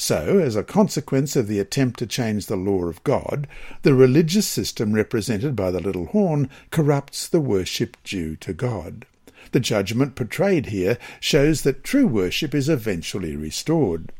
so, 0.00 0.38
as 0.38 0.54
a 0.54 0.62
consequence 0.62 1.34
of 1.34 1.48
the 1.48 1.58
attempt 1.58 1.98
to 1.98 2.06
change 2.06 2.46
the 2.46 2.56
law 2.56 2.84
of 2.84 3.02
God, 3.02 3.48
the 3.82 3.94
religious 3.94 4.46
system 4.46 4.92
represented 4.92 5.56
by 5.56 5.72
the 5.72 5.80
little 5.80 6.06
horn 6.06 6.48
corrupts 6.70 7.26
the 7.26 7.40
worship 7.40 7.96
due 8.04 8.36
to 8.36 8.52
God. 8.52 9.06
The 9.52 9.60
judgment 9.60 10.14
portrayed 10.14 10.66
here 10.66 10.98
shows 11.20 11.62
that 11.62 11.84
true 11.84 12.06
worship 12.06 12.54
is 12.54 12.68
eventually 12.68 13.36
restored. 13.36 14.12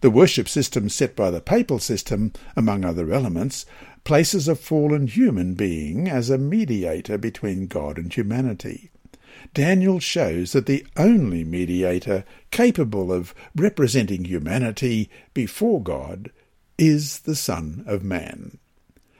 The 0.00 0.10
worship 0.10 0.48
system 0.48 0.88
set 0.88 1.16
by 1.16 1.30
the 1.30 1.40
papal 1.40 1.80
system, 1.80 2.32
among 2.56 2.84
other 2.84 3.12
elements, 3.12 3.66
places 4.04 4.46
a 4.46 4.54
fallen 4.54 5.08
human 5.08 5.54
being 5.54 6.08
as 6.08 6.30
a 6.30 6.38
mediator 6.38 7.18
between 7.18 7.66
God 7.66 7.98
and 7.98 8.12
humanity. 8.12 8.90
Daniel 9.54 9.98
shows 9.98 10.52
that 10.52 10.66
the 10.66 10.86
only 10.96 11.44
mediator 11.44 12.24
capable 12.50 13.12
of 13.12 13.34
representing 13.54 14.24
humanity 14.24 15.10
before 15.34 15.82
God 15.82 16.30
is 16.76 17.20
the 17.20 17.34
Son 17.34 17.82
of 17.86 18.04
Man. 18.04 18.58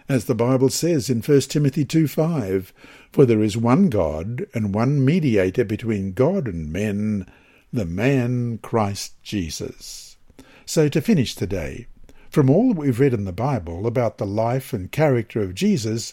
As 0.08 0.24
the 0.24 0.34
Bible 0.34 0.70
says 0.70 1.10
in 1.10 1.20
1 1.20 1.40
Timothy 1.42 1.84
2 1.84 2.08
5, 2.08 2.72
For 3.12 3.26
there 3.26 3.42
is 3.42 3.56
one 3.56 3.88
God 3.88 4.46
and 4.54 4.74
one 4.74 5.04
mediator 5.04 5.64
between 5.64 6.12
God 6.12 6.46
and 6.48 6.72
men, 6.72 7.26
the 7.72 7.84
man 7.84 8.58
Christ 8.62 9.14
Jesus. 9.22 10.16
So 10.64 10.88
to 10.88 11.00
finish 11.00 11.34
today, 11.34 11.86
from 12.30 12.48
all 12.48 12.68
that 12.68 12.80
we've 12.80 13.00
read 13.00 13.14
in 13.14 13.24
the 13.24 13.32
Bible 13.32 13.86
about 13.86 14.18
the 14.18 14.26
life 14.26 14.72
and 14.72 14.90
character 14.90 15.40
of 15.40 15.54
Jesus, 15.54 16.12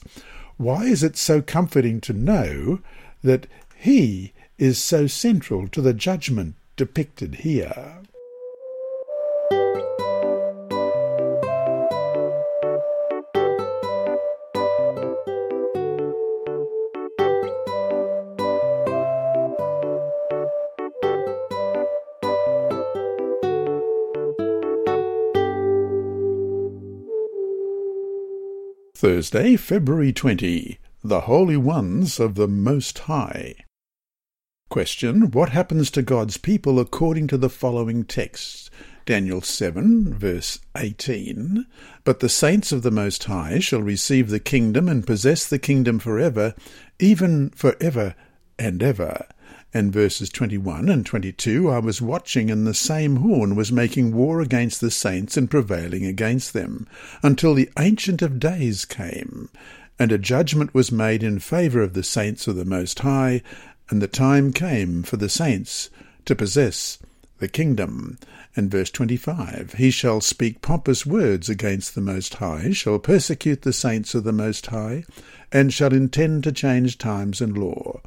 why 0.57 0.85
is 0.85 1.03
it 1.03 1.17
so 1.17 1.41
comforting 1.41 2.01
to 2.01 2.13
know 2.13 2.79
that 3.23 3.47
he 3.75 4.33
is 4.57 4.77
so 4.77 5.07
central 5.07 5.67
to 5.67 5.81
the 5.81 5.93
judgment 5.93 6.55
depicted 6.75 7.35
here. 7.35 7.99
Thursday, 29.05 29.55
February 29.55 30.11
20. 30.11 30.79
The 31.03 31.21
Holy 31.21 31.55
Ones 31.55 32.19
of 32.19 32.33
the 32.33 32.47
Most 32.47 32.97
High. 32.97 33.53
Question 34.67 35.29
What 35.29 35.49
happens 35.49 35.91
to 35.91 36.01
God's 36.01 36.37
people 36.37 36.79
according 36.79 37.27
to 37.27 37.37
the 37.37 37.47
following 37.47 38.03
texts? 38.03 38.71
Daniel 39.05 39.41
7, 39.41 40.11
verse 40.11 40.57
18. 40.75 41.67
But 42.03 42.19
the 42.19 42.29
saints 42.29 42.71
of 42.71 42.81
the 42.81 42.89
Most 42.89 43.25
High 43.25 43.59
shall 43.59 43.83
receive 43.83 44.31
the 44.31 44.39
kingdom 44.39 44.89
and 44.89 45.05
possess 45.05 45.45
the 45.45 45.59
kingdom 45.59 45.99
forever, 45.99 46.55
even 46.97 47.51
forever 47.51 48.15
and 48.57 48.81
ever. 48.81 49.27
And 49.75 49.91
verses 49.91 50.29
21 50.29 50.87
and 50.87 51.05
22 51.05 51.69
I 51.69 51.79
was 51.79 52.01
watching, 52.01 52.49
and 52.49 52.65
the 52.65 52.73
same 52.73 53.17
horn 53.17 53.57
was 53.57 53.73
making 53.73 54.15
war 54.15 54.39
against 54.39 54.79
the 54.79 54.89
saints 54.89 55.35
and 55.35 55.51
prevailing 55.51 56.05
against 56.05 56.53
them, 56.53 56.87
until 57.21 57.53
the 57.53 57.69
Ancient 57.77 58.21
of 58.21 58.39
Days 58.39 58.85
came. 58.85 59.49
And 59.99 60.13
a 60.13 60.17
judgment 60.17 60.73
was 60.73 60.93
made 60.93 61.23
in 61.23 61.39
favour 61.39 61.81
of 61.81 61.91
the 61.91 62.03
saints 62.03 62.47
of 62.47 62.55
the 62.55 62.63
Most 62.63 62.99
High, 62.99 63.41
and 63.89 64.01
the 64.01 64.07
time 64.07 64.53
came 64.53 65.03
for 65.03 65.17
the 65.17 65.27
saints 65.27 65.89
to 66.23 66.37
possess 66.37 66.97
the 67.39 67.47
kingdom. 67.47 68.17
And 68.55 68.71
verse 68.71 68.89
25 68.91 69.75
He 69.77 69.91
shall 69.91 70.21
speak 70.21 70.61
pompous 70.61 71.05
words 71.05 71.49
against 71.49 71.95
the 71.95 72.01
Most 72.01 72.35
High, 72.35 72.71
shall 72.71 72.99
persecute 72.99 73.63
the 73.63 73.73
saints 73.73 74.15
of 74.15 74.23
the 74.23 74.31
Most 74.31 74.67
High, 74.67 75.03
and 75.51 75.73
shall 75.73 75.93
intend 75.93 76.43
to 76.45 76.51
change 76.51 76.97
times 76.97 77.41
and 77.41 77.57
law. 77.57 78.01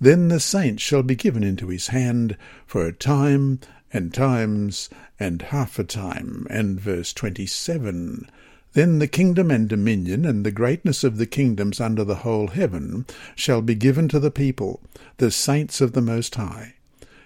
Then 0.00 0.28
the 0.28 0.40
saints 0.40 0.82
shall 0.82 1.02
be 1.02 1.14
given 1.14 1.42
into 1.42 1.68
his 1.68 1.88
hand 1.88 2.36
for 2.66 2.86
a 2.86 2.92
time 2.92 3.60
and 3.92 4.12
times 4.12 4.90
and 5.18 5.40
half 5.42 5.78
a 5.78 5.84
time. 5.84 6.46
And 6.50 6.80
verse 6.80 7.12
27 7.12 8.28
then 8.74 8.98
the 8.98 9.06
kingdom 9.06 9.52
and 9.52 9.68
dominion 9.68 10.24
and 10.24 10.44
the 10.44 10.50
greatness 10.50 11.04
of 11.04 11.16
the 11.16 11.26
kingdoms 11.26 11.80
under 11.80 12.02
the 12.02 12.16
whole 12.16 12.48
heaven 12.48 13.06
shall 13.36 13.62
be 13.62 13.76
given 13.76 14.08
to 14.08 14.18
the 14.18 14.32
people, 14.32 14.80
the 15.18 15.30
saints 15.30 15.80
of 15.80 15.92
the 15.92 16.02
Most 16.02 16.34
High. 16.34 16.73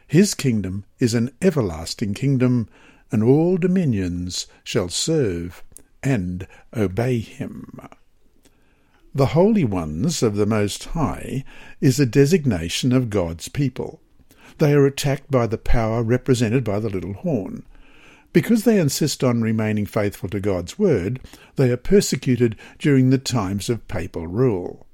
His 0.08 0.34
kingdom 0.34 0.86
is 0.98 1.12
an 1.12 1.32
everlasting 1.42 2.14
kingdom, 2.14 2.66
and 3.12 3.22
all 3.22 3.58
dominions 3.58 4.46
shall 4.64 4.88
serve 4.88 5.62
and 6.02 6.46
obey 6.74 7.18
him. 7.18 7.78
The 9.14 9.26
Holy 9.26 9.64
Ones 9.64 10.22
of 10.22 10.36
the 10.36 10.46
Most 10.46 10.84
High 10.84 11.44
is 11.82 12.00
a 12.00 12.06
designation 12.06 12.90
of 12.92 13.10
God's 13.10 13.50
people. 13.50 14.00
They 14.56 14.72
are 14.72 14.86
attacked 14.86 15.30
by 15.30 15.46
the 15.46 15.58
power 15.58 16.02
represented 16.02 16.64
by 16.64 16.80
the 16.80 16.88
little 16.88 17.12
horn. 17.12 17.64
Because 18.32 18.64
they 18.64 18.80
insist 18.80 19.22
on 19.22 19.42
remaining 19.42 19.84
faithful 19.84 20.30
to 20.30 20.40
God's 20.40 20.78
word, 20.78 21.20
they 21.56 21.70
are 21.70 21.76
persecuted 21.76 22.56
during 22.78 23.10
the 23.10 23.18
times 23.18 23.68
of 23.68 23.86
papal 23.88 24.26
rule. 24.26 24.86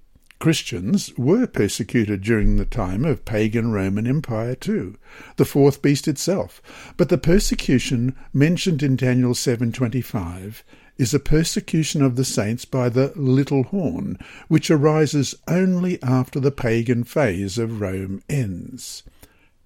Christians 0.45 1.11
were 1.17 1.47
persecuted 1.47 2.21
during 2.21 2.57
the 2.57 2.67
time 2.67 3.07
of 3.07 3.25
pagan 3.25 3.73
Roman 3.73 4.07
Empire 4.07 4.55
too, 4.55 4.99
the 5.37 5.47
fourth 5.47 5.81
beast 5.81 6.07
itself, 6.07 6.61
but 6.99 7.09
the 7.09 7.17
persecution 7.17 8.15
mentioned 8.35 8.83
in 8.83 8.95
Daniel 8.95 9.33
7:25 9.33 10.63
is 10.99 11.15
a 11.15 11.19
persecution 11.19 12.03
of 12.03 12.17
the 12.17 12.27
saints 12.27 12.67
by 12.67 12.91
the 12.91 13.11
little 13.17 13.63
horn, 13.63 14.19
which 14.49 14.71
arises 14.71 15.35
only 15.49 15.99
after 16.03 16.39
the 16.39 16.53
pagan 16.53 17.05
phase 17.05 17.57
of 17.57 17.81
Rome 17.81 18.21
ends. 18.29 19.03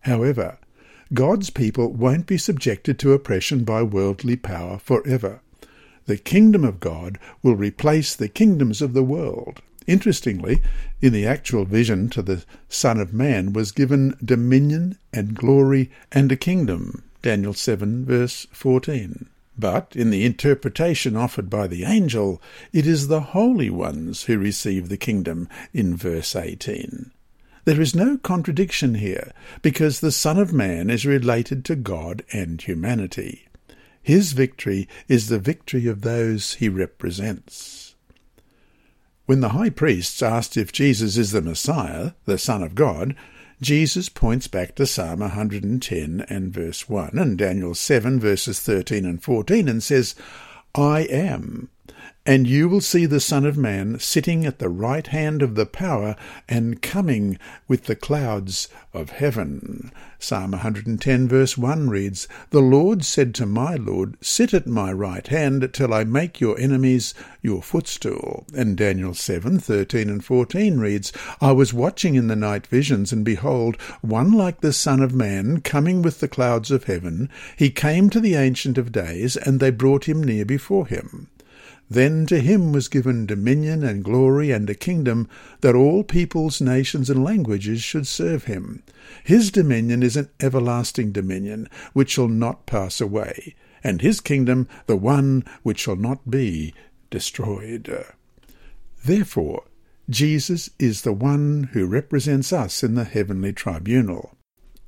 However, 0.03 0.59
God's 1.13 1.51
people 1.51 1.93
won't 1.93 2.29
be 2.29 2.39
subjected 2.39 3.01
to 3.01 3.15
oppression 3.15 3.65
by 3.65 3.83
worldly 3.83 4.37
power 4.37 4.79
forever. 4.79 5.41
The 6.07 6.19
kingdom 6.19 6.63
of 6.63 6.79
God 6.79 7.19
will 7.43 7.57
replace 7.57 8.15
the 8.15 8.29
kingdoms 8.29 8.81
of 8.81 8.93
the 8.93 9.03
world. 9.03 9.61
Interestingly, 9.89 10.61
in 11.01 11.15
the 11.15 11.27
actual 11.27 11.65
vision 11.65 12.11
to 12.11 12.21
the 12.21 12.45
Son 12.69 13.01
of 13.01 13.15
Man 13.15 13.55
was 13.55 13.73
given 13.73 14.15
dominion 14.23 14.99
and 15.15 15.35
glory 15.35 15.91
and 16.13 16.31
a 16.31 16.37
kingdom. 16.37 17.05
Daniel 17.23 17.55
7, 17.55 18.05
verse 18.05 18.47
14. 18.53 19.31
But 19.59 19.97
in 19.97 20.11
the 20.11 20.27
interpretation 20.27 21.17
offered 21.17 21.49
by 21.49 21.67
the 21.67 21.85
angel, 21.85 22.41
it 22.71 22.87
is 22.87 23.09
the 23.09 23.21
holy 23.21 23.71
ones 23.71 24.25
who 24.25 24.37
receive 24.37 24.91
the 24.91 24.99
kingdom 24.99 25.49
in 25.73 25.97
verse 25.97 26.37
18. 26.37 27.11
There 27.65 27.81
is 27.81 27.95
no 27.95 28.19
contradiction 28.19 28.97
here, 28.97 29.33
because 29.63 30.01
the 30.01 30.13
Son 30.13 30.39
of 30.39 30.53
Man 30.53 30.91
is 30.91 31.07
related 31.07 31.65
to 31.65 31.77
God 31.77 32.25
and 32.31 32.61
humanity. 32.61 33.49
His 34.03 34.33
victory 34.33 34.87
is 35.09 35.29
the 35.29 35.39
victory 35.39 35.87
of 35.87 36.03
those 36.03 36.55
he 36.55 36.69
represents. 36.69 37.88
When 39.29 39.41
the 39.41 39.51
high 39.51 39.69
priests 39.69 40.23
asked 40.23 40.57
if 40.57 40.73
Jesus 40.73 41.19
is 41.19 41.33
the 41.33 41.43
Messiah, 41.43 42.13
the 42.25 42.39
Son 42.39 42.63
of 42.63 42.75
God, 42.75 43.15
Jesus 43.61 44.09
points 44.09 44.49
back 44.49 44.75
to 44.77 44.87
Psalm 44.87 45.21
110 45.21 46.25
and 46.31 46.51
verse 46.51 46.89
1 46.89 47.11
and 47.13 47.37
Daniel 47.37 47.75
7 47.75 48.19
verses 48.19 48.59
13 48.59 49.05
and 49.05 49.23
14 49.23 49.69
and 49.69 49.83
says, 49.83 50.15
I 50.75 51.01
am 51.01 51.69
and 52.29 52.47
you 52.47 52.69
will 52.69 52.83
see 52.83 53.07
the 53.07 53.21
Son 53.21 53.47
of 53.47 53.57
Man 53.57 53.99
sitting 53.99 54.45
at 54.45 54.59
the 54.59 54.69
right 54.69 55.07
hand 55.07 55.41
of 55.41 55.55
the 55.55 55.65
power 55.65 56.15
and 56.47 56.83
coming 56.83 57.39
with 57.67 57.85
the 57.85 57.97
clouds 57.97 58.69
of 58.93 59.09
heaven. 59.09 59.91
Psalm 60.19 60.51
110 60.51 61.27
verse 61.27 61.57
1 61.57 61.89
reads, 61.89 62.29
The 62.51 62.61
Lord 62.61 63.03
said 63.03 63.35
to 63.37 63.47
my 63.47 63.77
Lord, 63.77 64.19
Sit 64.21 64.53
at 64.53 64.67
my 64.67 64.93
right 64.93 65.27
hand 65.27 65.71
till 65.73 65.95
I 65.95 66.05
make 66.05 66.39
your 66.39 66.61
enemies 66.61 67.15
your 67.41 67.63
footstool. 67.63 68.45
And 68.55 68.77
Daniel 68.77 69.15
7 69.15 69.59
13 69.59 70.11
and 70.11 70.23
14 70.23 70.79
reads, 70.79 71.15
I 71.41 71.53
was 71.53 71.73
watching 71.73 72.15
in 72.15 72.29
the 72.29 72.37
night 72.37 72.67
visions, 72.67 73.11
and 73.11 73.25
behold, 73.25 73.81
one 74.03 74.33
like 74.33 74.61
the 74.61 74.75
Son 74.75 75.01
of 75.01 75.15
Man 75.15 75.63
coming 75.63 76.03
with 76.03 76.21
the 76.21 76.29
clouds 76.29 76.71
of 76.71 76.85
heaven. 76.85 77.31
He 77.57 77.71
came 77.71 78.11
to 78.11 78.21
the 78.21 78.35
Ancient 78.35 78.77
of 78.77 78.93
Days, 78.93 79.35
and 79.35 79.61
they 79.61 79.71
brought 79.71 80.05
him 80.05 80.23
near 80.23 80.45
before 80.45 80.87
him. 80.87 81.29
Then 81.91 82.27
to 82.27 82.41
him 82.41 82.73
was 82.73 82.89
given 82.89 83.25
dominion 83.25 83.83
and 83.83 84.05
glory 84.05 84.51
and 84.51 84.69
a 84.69 84.75
kingdom 84.75 85.29
that 85.63 85.75
all 85.75 86.05
peoples, 86.05 86.61
nations, 86.61 87.09
and 87.09 87.25
languages 87.25 87.83
should 87.83 88.07
serve 88.07 88.45
him. 88.45 88.83
His 89.25 89.51
dominion 89.51 90.03
is 90.03 90.17
an 90.17 90.29
everlasting 90.41 91.13
dominion 91.13 91.69
which 91.95 92.11
shall 92.11 92.29
not 92.29 92.67
pass 92.67 93.01
away, 93.01 93.55
and 93.83 94.03
his 94.03 94.21
kingdom 94.21 94.69
the 94.87 94.97
one 94.97 95.45
which 95.63 95.81
shall 95.81 95.97
not 95.97 96.31
be 96.31 96.75
destroyed. 97.11 98.05
Therefore, 99.05 99.65
Jesus 100.11 100.71
is 100.79 101.03
the 101.03 101.13
one 101.13 101.71
who 101.73 101.87
represents 101.87 102.53
us 102.53 102.83
in 102.83 102.95
the 102.95 103.05
heavenly 103.05 103.53
tribunal. 103.53 104.38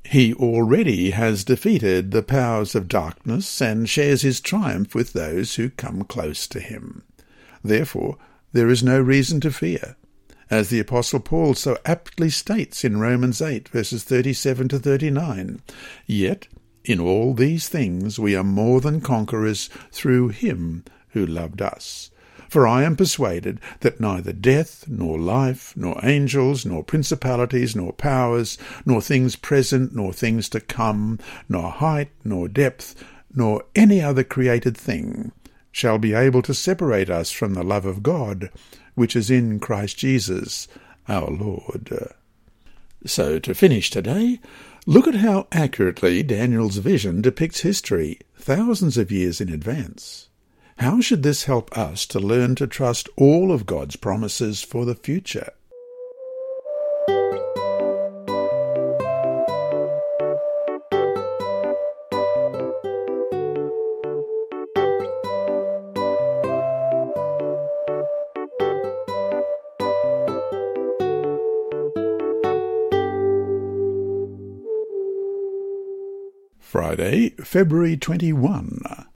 He 0.05 0.35
already 0.35 1.11
has 1.11 1.45
defeated 1.45 2.11
the 2.11 2.23
powers 2.23 2.75
of 2.75 2.89
darkness 2.89 3.61
and 3.61 3.89
shares 3.89 4.23
his 4.23 4.41
triumph 4.41 4.95
with 4.95 5.13
those 5.13 5.55
who 5.55 5.71
come 5.71 6.03
close 6.05 6.47
to 6.49 6.61
him. 6.61 7.03
Therefore, 7.63 8.17
there 8.53 8.69
is 8.69 8.83
no 8.83 9.01
reason 9.01 9.41
to 9.41 9.53
fear. 9.53 9.97
As 10.51 10.69
the 10.69 10.81
Apostle 10.81 11.21
Paul 11.21 11.55
so 11.55 11.79
aptly 11.85 12.29
states 12.29 12.85
in 12.85 12.99
Romans 12.99 13.41
8, 13.41 13.69
verses 13.69 14.03
37 14.03 14.69
to 14.69 14.79
39, 14.81 15.61
Yet, 16.07 16.49
in 16.85 16.99
all 16.99 17.35
these 17.35 17.69
things 17.69 18.19
we 18.19 18.35
are 18.35 18.43
more 18.43 18.81
than 18.81 19.01
conquerors 19.01 19.69
through 19.93 20.31
him 20.31 20.85
who 21.11 21.25
loved 21.25 21.63
us. 21.63 22.11
For 22.51 22.67
I 22.67 22.83
am 22.83 22.97
persuaded 22.97 23.61
that 23.79 24.01
neither 24.01 24.33
death, 24.33 24.85
nor 24.89 25.21
life, 25.21 25.73
nor 25.77 26.01
angels, 26.03 26.67
nor 26.67 26.83
principalities, 26.83 27.77
nor 27.77 27.93
powers, 27.93 28.59
nor 28.85 29.01
things 29.01 29.37
present, 29.37 29.95
nor 29.95 30.13
things 30.13 30.49
to 30.49 30.61
come, 30.61 31.21
nor 31.49 31.71
height, 31.71 32.11
nor 32.25 32.49
depth, 32.49 33.05
nor 33.33 33.65
any 33.77 34.03
other 34.03 34.25
created 34.25 34.77
thing 34.77 35.31
shall 35.71 35.97
be 35.97 36.13
able 36.13 36.43
to 36.43 36.53
separate 36.53 37.09
us 37.09 37.31
from 37.31 37.55
the 37.55 37.63
love 37.63 37.87
of 37.87 38.03
God, 38.03 38.51
which 38.97 39.15
is 39.15 39.31
in 39.31 39.61
Christ 39.61 39.99
Jesus 39.99 40.67
our 41.09 41.31
Lord. 41.31 42.13
So, 43.07 43.39
to 43.39 43.55
finish 43.55 43.91
today, 43.91 44.41
look 44.87 45.07
at 45.07 45.15
how 45.15 45.47
accurately 45.53 46.25
Daniel's 46.25 46.79
vision 46.79 47.23
depicts 47.23 47.61
history 47.61 48.19
thousands 48.37 48.99
of 48.99 49.13
years 49.13 49.41
in 49.41 49.49
advance. 49.49 50.30
How 50.81 51.03
should 51.03 51.22
this 51.22 51.45
help 51.45 51.76
us 51.76 52.07
to 52.07 52.18
learn 52.18 52.55
to 52.55 52.66
trust 52.66 53.11
all 53.14 53.53
of 53.53 53.66
God's 53.66 53.97
promises 53.97 54.62
for 54.62 54.87
the 54.87 54.95
future? 54.95 55.53
Friday, 76.59 77.35
February 77.45 77.99
21. 77.99 79.10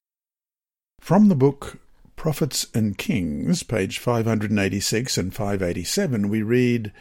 From 1.05 1.29
the 1.29 1.35
book 1.35 1.77
Prophets 2.17 2.69
and 2.73 2.97
Kings, 2.97 3.63
page 3.63 3.99
586 3.99 5.19
and 5.19 5.35
587, 5.35 6.31
we 6.31 6.41
read 6.41 6.93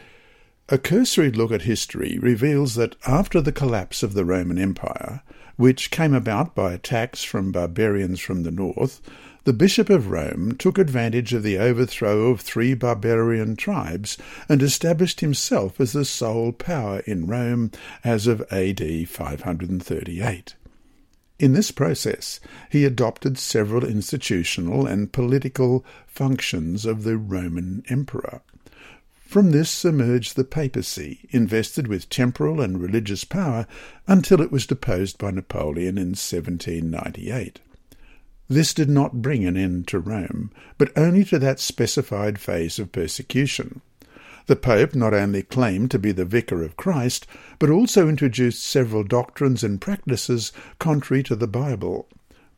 A 0.67 0.77
cursory 0.77 1.31
look 1.31 1.53
at 1.53 1.61
history 1.61 2.19
reveals 2.19 2.75
that 2.75 2.97
after 3.07 3.39
the 3.39 3.53
collapse 3.53 4.03
of 4.03 4.13
the 4.13 4.25
Roman 4.25 4.57
Empire, 4.57 5.21
which 5.55 5.89
came 5.89 6.13
about 6.13 6.53
by 6.53 6.73
attacks 6.73 7.23
from 7.23 7.53
barbarians 7.53 8.19
from 8.19 8.43
the 8.43 8.51
north, 8.51 8.99
the 9.45 9.53
Bishop 9.53 9.89
of 9.89 10.11
Rome 10.11 10.57
took 10.57 10.77
advantage 10.77 11.33
of 11.33 11.43
the 11.43 11.57
overthrow 11.57 12.27
of 12.27 12.41
three 12.41 12.73
barbarian 12.73 13.55
tribes 13.55 14.17
and 14.49 14.61
established 14.61 15.21
himself 15.21 15.79
as 15.79 15.93
the 15.93 16.03
sole 16.03 16.51
power 16.51 16.99
in 17.07 17.25
Rome 17.25 17.71
as 18.03 18.27
of 18.27 18.41
AD 18.51 19.07
538. 19.07 20.55
In 21.39 21.53
this 21.53 21.71
process, 21.71 22.39
he 22.69 22.85
adopted 22.85 23.37
several 23.37 23.83
institutional 23.83 24.85
and 24.85 25.11
political 25.11 25.83
functions 26.05 26.85
of 26.85 27.03
the 27.03 27.17
Roman 27.17 27.83
emperor. 27.89 28.41
From 29.25 29.49
this 29.49 29.83
emerged 29.83 30.35
the 30.35 30.43
papacy, 30.43 31.27
invested 31.31 31.87
with 31.87 32.07
temporal 32.07 32.61
and 32.61 32.79
religious 32.79 33.23
power 33.23 33.65
until 34.07 34.41
it 34.41 34.51
was 34.51 34.67
deposed 34.67 35.17
by 35.17 35.31
Napoleon 35.31 35.97
in 35.97 36.09
1798. 36.09 37.59
This 38.47 38.73
did 38.75 38.89
not 38.89 39.23
bring 39.23 39.45
an 39.45 39.57
end 39.57 39.87
to 39.87 39.97
Rome, 39.97 40.51
but 40.77 40.95
only 40.95 41.23
to 41.25 41.39
that 41.39 41.59
specified 41.59 42.37
phase 42.37 42.77
of 42.77 42.91
persecution. 42.91 43.81
The 44.45 44.55
Pope 44.57 44.93
not 44.93 45.13
only 45.13 45.41
claimed 45.41 45.91
to 45.91 45.99
be 45.99 46.11
the 46.11 46.25
vicar 46.25 46.63
of 46.63 46.75
Christ, 46.75 47.25
but 47.59 47.69
also 47.69 48.09
introduced 48.09 48.63
several 48.63 49.03
doctrines 49.03 49.63
and 49.63 49.79
practices 49.79 50.51
contrary 50.79 51.23
to 51.23 51.35
the 51.35 51.47
Bible. 51.47 52.09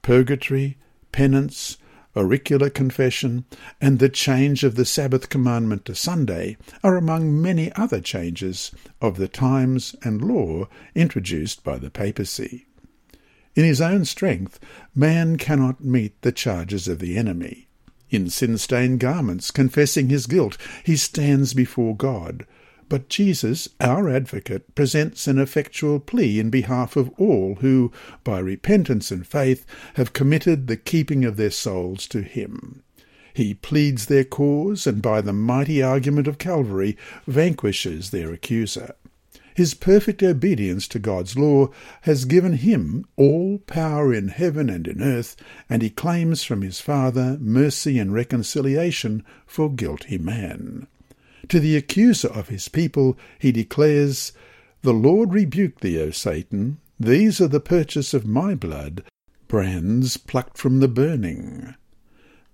Purgatory, 0.01 0.77
penance, 1.11 1.77
auricular 2.17 2.69
confession, 2.69 3.45
and 3.79 3.99
the 3.99 4.09
change 4.09 4.63
of 4.63 4.75
the 4.75 4.85
Sabbath 4.85 5.29
commandment 5.29 5.85
to 5.85 5.93
Sunday 5.93 6.57
are 6.83 6.97
among 6.97 7.41
many 7.41 7.71
other 7.73 8.01
changes 8.01 8.71
of 9.01 9.17
the 9.17 9.27
times 9.27 9.95
and 10.03 10.23
law 10.23 10.67
introduced 10.95 11.63
by 11.63 11.77
the 11.77 11.91
papacy. 11.91 12.65
In 13.53 13.63
his 13.63 13.79
own 13.79 14.05
strength, 14.05 14.59
man 14.93 15.37
cannot 15.37 15.83
meet 15.83 16.21
the 16.21 16.31
charges 16.31 16.87
of 16.87 16.99
the 16.99 17.17
enemy. 17.17 17.67
In 18.15 18.29
sin-stained 18.29 19.01
garments, 19.01 19.51
confessing 19.51 20.07
his 20.07 20.25
guilt, 20.25 20.57
he 20.85 20.95
stands 20.95 21.53
before 21.53 21.97
God. 21.97 22.45
But 22.87 23.09
Jesus, 23.09 23.67
our 23.81 24.09
advocate, 24.09 24.73
presents 24.73 25.27
an 25.27 25.37
effectual 25.37 25.99
plea 25.99 26.39
in 26.39 26.49
behalf 26.49 26.95
of 26.95 27.09
all 27.17 27.55
who, 27.55 27.91
by 28.23 28.39
repentance 28.39 29.11
and 29.11 29.27
faith, 29.27 29.65
have 29.95 30.13
committed 30.13 30.67
the 30.67 30.77
keeping 30.77 31.25
of 31.25 31.35
their 31.35 31.51
souls 31.51 32.07
to 32.07 32.21
him. 32.21 32.83
He 33.33 33.53
pleads 33.53 34.05
their 34.05 34.23
cause, 34.23 34.87
and 34.87 35.01
by 35.01 35.19
the 35.19 35.33
mighty 35.33 35.83
argument 35.83 36.29
of 36.29 36.37
Calvary 36.37 36.95
vanquishes 37.27 38.11
their 38.11 38.31
accuser. 38.31 38.95
His 39.55 39.73
perfect 39.73 40.21
obedience 40.21 40.85
to 40.89 40.99
God's 40.99 41.37
law 41.37 41.69
has 42.01 42.25
given 42.25 42.53
him 42.53 43.05
all 43.15 43.59
power 43.59 44.13
in 44.13 44.27
heaven 44.27 44.69
and 44.69 44.85
in 44.85 45.01
earth, 45.01 45.37
and 45.69 45.81
he 45.81 45.89
claims 45.89 46.43
from 46.43 46.61
his 46.61 46.81
Father 46.81 47.37
mercy 47.39 47.97
and 47.97 48.13
reconciliation 48.13 49.23
for 49.47 49.71
guilty 49.71 50.17
man. 50.17 50.87
To 51.47 51.61
the 51.61 51.77
accuser 51.77 52.27
of 52.27 52.49
his 52.49 52.67
people 52.67 53.17
he 53.39 53.53
declares, 53.53 54.33
The 54.81 54.93
Lord 54.93 55.33
rebuke 55.33 55.79
thee, 55.79 56.01
O 56.01 56.11
Satan, 56.11 56.79
these 56.99 57.39
are 57.39 57.47
the 57.47 57.61
purchase 57.61 58.13
of 58.13 58.27
my 58.27 58.55
blood, 58.55 59.03
brands 59.47 60.17
plucked 60.17 60.57
from 60.57 60.81
the 60.81 60.89
burning. 60.89 61.75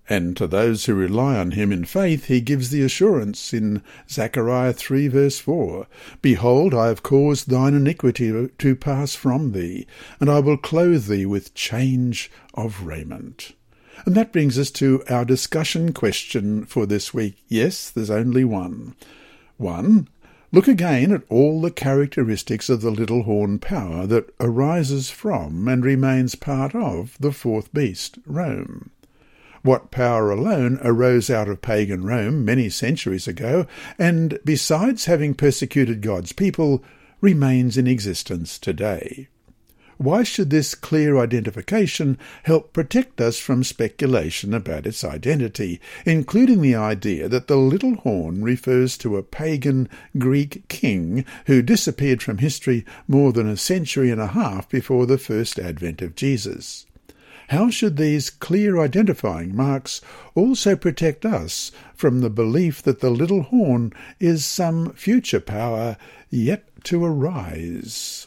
And 0.08 0.36
to 0.36 0.48
those 0.48 0.86
who 0.86 0.94
rely 0.94 1.36
on 1.36 1.52
him 1.52 1.70
in 1.70 1.84
faith, 1.84 2.24
he 2.24 2.40
gives 2.40 2.70
the 2.70 2.82
assurance 2.82 3.54
in 3.54 3.82
Zechariah 4.10 4.72
3 4.72 5.06
verse 5.08 5.38
4, 5.38 5.86
Behold, 6.20 6.74
I 6.74 6.88
have 6.88 7.04
caused 7.04 7.48
thine 7.48 7.74
iniquity 7.74 8.48
to 8.58 8.76
pass 8.76 9.14
from 9.14 9.52
thee, 9.52 9.86
and 10.18 10.28
I 10.28 10.40
will 10.40 10.56
clothe 10.56 11.06
thee 11.06 11.24
with 11.24 11.54
change 11.54 12.30
of 12.54 12.82
raiment. 12.82 13.52
And 14.04 14.16
that 14.16 14.32
brings 14.32 14.58
us 14.58 14.72
to 14.72 15.04
our 15.08 15.24
discussion 15.24 15.92
question 15.92 16.64
for 16.64 16.84
this 16.86 17.14
week. 17.14 17.36
Yes, 17.46 17.88
there's 17.88 18.10
only 18.10 18.44
one. 18.44 18.96
One, 19.56 20.08
look 20.50 20.66
again 20.66 21.12
at 21.12 21.22
all 21.28 21.60
the 21.60 21.70
characteristics 21.70 22.68
of 22.68 22.80
the 22.80 22.90
little 22.90 23.22
horn 23.22 23.60
power 23.60 24.06
that 24.08 24.34
arises 24.40 25.10
from 25.10 25.68
and 25.68 25.84
remains 25.84 26.34
part 26.34 26.74
of 26.74 27.16
the 27.20 27.30
fourth 27.30 27.72
beast, 27.72 28.18
Rome. 28.26 28.90
What 29.62 29.92
power 29.92 30.32
alone 30.32 30.80
arose 30.82 31.30
out 31.30 31.48
of 31.48 31.62
pagan 31.62 32.04
Rome 32.04 32.44
many 32.44 32.68
centuries 32.68 33.28
ago, 33.28 33.66
and 33.96 34.40
besides 34.44 35.04
having 35.04 35.34
persecuted 35.34 36.00
God's 36.00 36.32
people, 36.32 36.82
remains 37.20 37.78
in 37.78 37.86
existence 37.86 38.58
today. 38.58 39.28
Why 39.98 40.24
should 40.24 40.50
this 40.50 40.74
clear 40.74 41.16
identification 41.16 42.18
help 42.42 42.72
protect 42.72 43.20
us 43.20 43.38
from 43.38 43.62
speculation 43.62 44.52
about 44.52 44.84
its 44.84 45.04
identity, 45.04 45.80
including 46.04 46.60
the 46.60 46.74
idea 46.74 47.28
that 47.28 47.46
the 47.46 47.56
little 47.56 47.94
horn 47.94 48.42
refers 48.42 48.98
to 48.98 49.16
a 49.16 49.22
pagan 49.22 49.88
Greek 50.18 50.66
king 50.66 51.24
who 51.46 51.62
disappeared 51.62 52.20
from 52.20 52.38
history 52.38 52.84
more 53.06 53.32
than 53.32 53.48
a 53.48 53.56
century 53.56 54.10
and 54.10 54.20
a 54.20 54.28
half 54.28 54.68
before 54.68 55.06
the 55.06 55.18
first 55.18 55.56
advent 55.60 56.02
of 56.02 56.16
Jesus? 56.16 56.84
How 57.52 57.68
should 57.68 57.98
these 57.98 58.30
clear 58.30 58.78
identifying 58.78 59.54
marks 59.54 60.00
also 60.34 60.74
protect 60.74 61.26
us 61.26 61.70
from 61.94 62.20
the 62.20 62.30
belief 62.30 62.80
that 62.80 63.00
the 63.00 63.10
little 63.10 63.42
horn 63.42 63.92
is 64.18 64.46
some 64.46 64.94
future 64.94 65.38
power 65.38 65.98
yet 66.30 66.64
to 66.84 67.04
arise? 67.04 68.26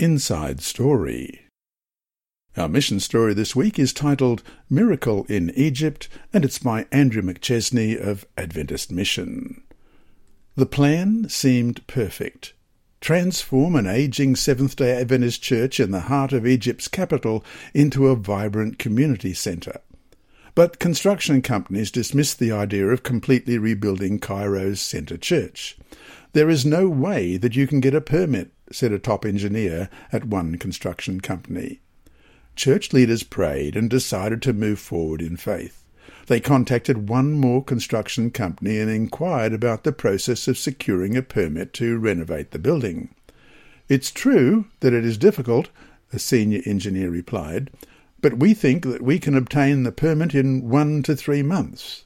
Inside 0.00 0.62
Story. 0.62 1.42
Our 2.56 2.70
mission 2.70 3.00
story 3.00 3.34
this 3.34 3.54
week 3.54 3.78
is 3.78 3.92
titled 3.92 4.42
Miracle 4.70 5.26
in 5.28 5.50
Egypt, 5.50 6.08
and 6.32 6.42
it's 6.42 6.58
by 6.58 6.86
Andrew 6.90 7.20
McChesney 7.20 8.00
of 8.00 8.24
Adventist 8.34 8.90
Mission. 8.90 9.62
The 10.56 10.64
plan 10.64 11.28
seemed 11.28 11.86
perfect. 11.86 12.54
Transform 13.02 13.76
an 13.76 13.86
aging 13.86 14.36
Seventh 14.36 14.74
day 14.74 14.98
Adventist 14.98 15.42
church 15.42 15.78
in 15.78 15.90
the 15.90 16.00
heart 16.00 16.32
of 16.32 16.46
Egypt's 16.46 16.88
capital 16.88 17.44
into 17.74 18.08
a 18.08 18.16
vibrant 18.16 18.78
community 18.78 19.34
centre. 19.34 19.82
But 20.54 20.78
construction 20.78 21.42
companies 21.42 21.90
dismissed 21.90 22.38
the 22.38 22.52
idea 22.52 22.86
of 22.86 23.02
completely 23.02 23.58
rebuilding 23.58 24.18
Cairo's 24.18 24.80
centre 24.80 25.18
church. 25.18 25.76
There 26.32 26.48
is 26.48 26.64
no 26.64 26.88
way 26.88 27.36
that 27.36 27.54
you 27.54 27.66
can 27.66 27.80
get 27.80 27.94
a 27.94 28.00
permit 28.00 28.50
said 28.72 28.92
a 28.92 28.98
top 28.98 29.24
engineer 29.24 29.88
at 30.12 30.24
one 30.24 30.56
construction 30.56 31.20
company. 31.20 31.80
Church 32.56 32.92
leaders 32.92 33.22
prayed 33.22 33.76
and 33.76 33.88
decided 33.88 34.42
to 34.42 34.52
move 34.52 34.78
forward 34.78 35.22
in 35.22 35.36
faith. 35.36 35.84
They 36.26 36.40
contacted 36.40 37.08
one 37.08 37.32
more 37.32 37.64
construction 37.64 38.30
company 38.30 38.78
and 38.78 38.90
inquired 38.90 39.52
about 39.52 39.84
the 39.84 39.92
process 39.92 40.46
of 40.46 40.58
securing 40.58 41.16
a 41.16 41.22
permit 41.22 41.72
to 41.74 41.98
renovate 41.98 42.50
the 42.50 42.58
building. 42.58 43.14
It's 43.88 44.10
true 44.10 44.66
that 44.80 44.92
it 44.92 45.04
is 45.04 45.18
difficult, 45.18 45.70
a 46.12 46.18
senior 46.18 46.60
engineer 46.66 47.10
replied, 47.10 47.70
but 48.20 48.38
we 48.38 48.54
think 48.54 48.84
that 48.84 49.02
we 49.02 49.18
can 49.18 49.36
obtain 49.36 49.82
the 49.82 49.92
permit 49.92 50.34
in 50.34 50.68
one 50.68 51.02
to 51.04 51.16
three 51.16 51.42
months. 51.42 52.04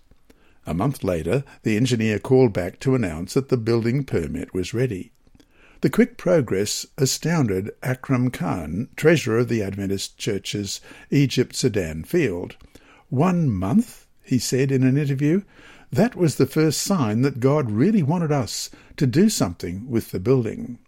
A 0.66 0.72
month 0.72 1.04
later, 1.04 1.44
the 1.62 1.76
engineer 1.76 2.18
called 2.18 2.52
back 2.52 2.80
to 2.80 2.94
announce 2.94 3.34
that 3.34 3.48
the 3.48 3.56
building 3.56 4.04
permit 4.04 4.54
was 4.54 4.72
ready. 4.72 5.12
The 5.84 5.90
quick 5.90 6.16
progress 6.16 6.86
astounded 6.96 7.70
Akram 7.82 8.30
Khan, 8.30 8.88
treasurer 8.96 9.40
of 9.40 9.50
the 9.50 9.62
Adventist 9.62 10.16
Church's 10.16 10.80
Egypt 11.10 11.54
Sudan 11.54 12.04
field. 12.04 12.56
One 13.10 13.50
month, 13.50 14.06
he 14.22 14.38
said 14.38 14.72
in 14.72 14.82
an 14.82 14.96
interview, 14.96 15.42
that 15.92 16.16
was 16.16 16.36
the 16.36 16.46
first 16.46 16.80
sign 16.80 17.20
that 17.20 17.38
God 17.38 17.70
really 17.70 18.02
wanted 18.02 18.32
us 18.32 18.70
to 18.96 19.06
do 19.06 19.28
something 19.28 19.86
with 19.90 20.10
the 20.10 20.18
building. 20.18 20.78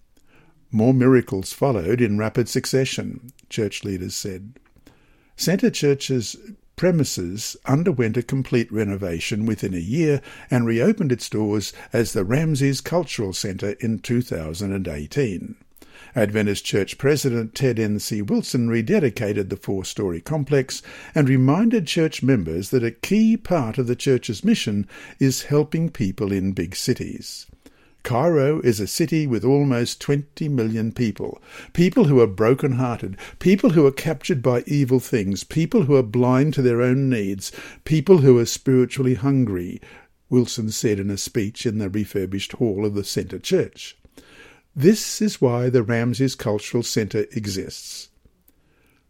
More 0.70 0.94
miracles 0.94 1.53
followed 1.53 2.01
in 2.01 2.16
rapid 2.16 2.49
succession, 2.49 3.32
church 3.51 3.84
leaders 3.84 4.14
said. 4.14 4.55
Centre 5.36 5.68
Church's 5.68 6.36
premises 6.77 7.57
underwent 7.64 8.16
a 8.16 8.22
complete 8.22 8.70
renovation 8.70 9.47
within 9.47 9.74
a 9.74 9.79
year 9.79 10.20
and 10.51 10.66
reopened 10.66 11.11
its 11.11 11.29
doors 11.29 11.72
as 11.93 12.12
the 12.12 12.24
Ramses 12.24 12.81
Cultural 12.83 13.33
Centre 13.33 13.72
in 13.81 13.99
2018. 13.99 15.57
Adventist 16.14 16.64
Church 16.64 16.99
President 16.99 17.55
Ted 17.55 17.79
N.C. 17.79 18.22
Wilson 18.22 18.68
rededicated 18.68 19.49
the 19.49 19.57
four 19.57 19.85
story 19.85 20.20
complex 20.20 20.83
and 21.14 21.29
reminded 21.29 21.87
church 21.87 22.22
members 22.22 22.70
that 22.70 22.85
a 22.85 22.91
key 22.91 23.37
part 23.37 23.79
of 23.79 23.87
the 23.87 23.97
church's 23.97 24.45
mission 24.45 24.87
is 25.18 25.45
helping 25.45 25.91
people 25.91 26.33
in 26.33 26.53
big 26.53 26.77
cities. 26.77 27.47
Cairo 28.07 28.61
is 28.61 28.78
a 28.78 28.86
city 28.86 29.26
with 29.26 29.44
almost 29.44 30.00
20 30.00 30.48
million 30.48 30.92
people. 30.92 31.42
People 31.72 32.04
who 32.04 32.20
are 32.20 32.28
broken-hearted, 32.28 33.16
people 33.40 33.70
who 33.70 33.84
are 33.84 33.90
captured 33.90 34.42
by 34.42 34.62
evil 34.64 35.00
things, 35.00 35.42
people 35.42 35.82
who 35.82 35.96
are 35.96 36.04
blind 36.04 36.54
to 36.54 36.62
their 36.62 36.82
own 36.82 37.11
needs, 37.11 37.50
people 37.84 38.18
who 38.18 38.38
are 38.38 38.46
spiritually 38.46 39.14
hungry, 39.14 39.80
Wilson 40.30 40.70
said 40.70 41.00
in 41.00 41.11
a 41.11 41.16
speech 41.16 41.66
in 41.66 41.78
the 41.78 41.90
refurbished 41.90 42.52
hall 42.52 42.86
of 42.86 42.94
the 42.94 43.02
Centre 43.02 43.40
Church. 43.40 43.98
This 44.76 45.20
is 45.20 45.40
why 45.40 45.68
the 45.68 45.82
Ramses 45.82 46.36
Cultural 46.36 46.84
Centre 46.84 47.26
exists. 47.32 48.11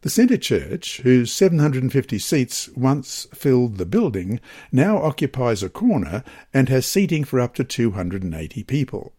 The 0.06 0.10
Centre 0.10 0.36
Church, 0.36 1.00
whose 1.00 1.32
750 1.32 2.20
seats 2.20 2.68
once 2.76 3.26
filled 3.34 3.76
the 3.76 3.84
building, 3.84 4.38
now 4.70 4.98
occupies 4.98 5.64
a 5.64 5.68
corner 5.68 6.22
and 6.54 6.68
has 6.68 6.86
seating 6.86 7.24
for 7.24 7.40
up 7.40 7.56
to 7.56 7.64
280 7.64 8.62
people. 8.62 9.14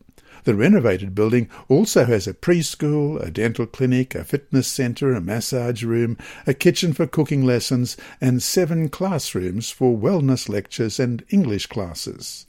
The 0.46 0.56
renovated 0.56 1.14
building 1.14 1.50
also 1.68 2.06
has 2.06 2.26
a 2.26 2.34
preschool, 2.34 3.22
a 3.22 3.30
dental 3.30 3.66
clinic, 3.66 4.16
a 4.16 4.24
fitness 4.24 4.70
centre, 4.70 5.14
a 5.14 5.20
massage 5.20 5.84
room, 5.84 6.18
a 6.46 6.54
kitchen 6.54 6.94
for 6.94 7.06
cooking 7.06 7.44
lessons, 7.44 7.98
and 8.22 8.42
seven 8.42 8.88
classrooms 8.88 9.70
for 9.70 9.98
wellness 9.98 10.48
lectures 10.48 11.02
and 11.02 11.22
English 11.28 11.66
classes. 11.66 12.46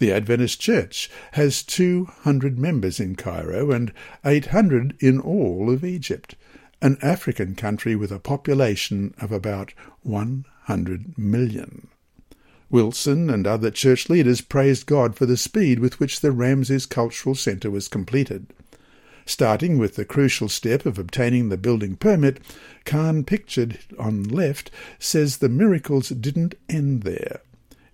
The 0.00 0.12
Adventist 0.12 0.60
Church 0.60 1.10
has 1.32 1.62
200 1.62 2.58
members 2.58 3.00
in 3.00 3.16
Cairo 3.16 3.70
and 3.70 3.90
800 4.22 4.98
in 5.00 5.18
all 5.18 5.72
of 5.72 5.82
Egypt 5.82 6.34
an 6.84 6.98
African 7.00 7.54
country 7.54 7.96
with 7.96 8.12
a 8.12 8.18
population 8.18 9.14
of 9.18 9.32
about 9.32 9.72
100 10.02 11.16
million. 11.16 11.88
Wilson 12.68 13.30
and 13.30 13.46
other 13.46 13.70
church 13.70 14.10
leaders 14.10 14.42
praised 14.42 14.84
God 14.84 15.16
for 15.16 15.24
the 15.24 15.38
speed 15.38 15.78
with 15.78 15.98
which 15.98 16.20
the 16.20 16.30
Ramses 16.30 16.84
Cultural 16.84 17.34
Centre 17.34 17.70
was 17.70 17.88
completed. 17.88 18.52
Starting 19.24 19.78
with 19.78 19.96
the 19.96 20.04
crucial 20.04 20.50
step 20.50 20.84
of 20.84 20.98
obtaining 20.98 21.48
the 21.48 21.56
building 21.56 21.96
permit, 21.96 22.38
Khan, 22.84 23.24
pictured 23.24 23.78
on 23.98 24.24
left, 24.24 24.70
says 24.98 25.38
the 25.38 25.48
miracles 25.48 26.10
didn't 26.10 26.54
end 26.68 27.04
there. 27.04 27.40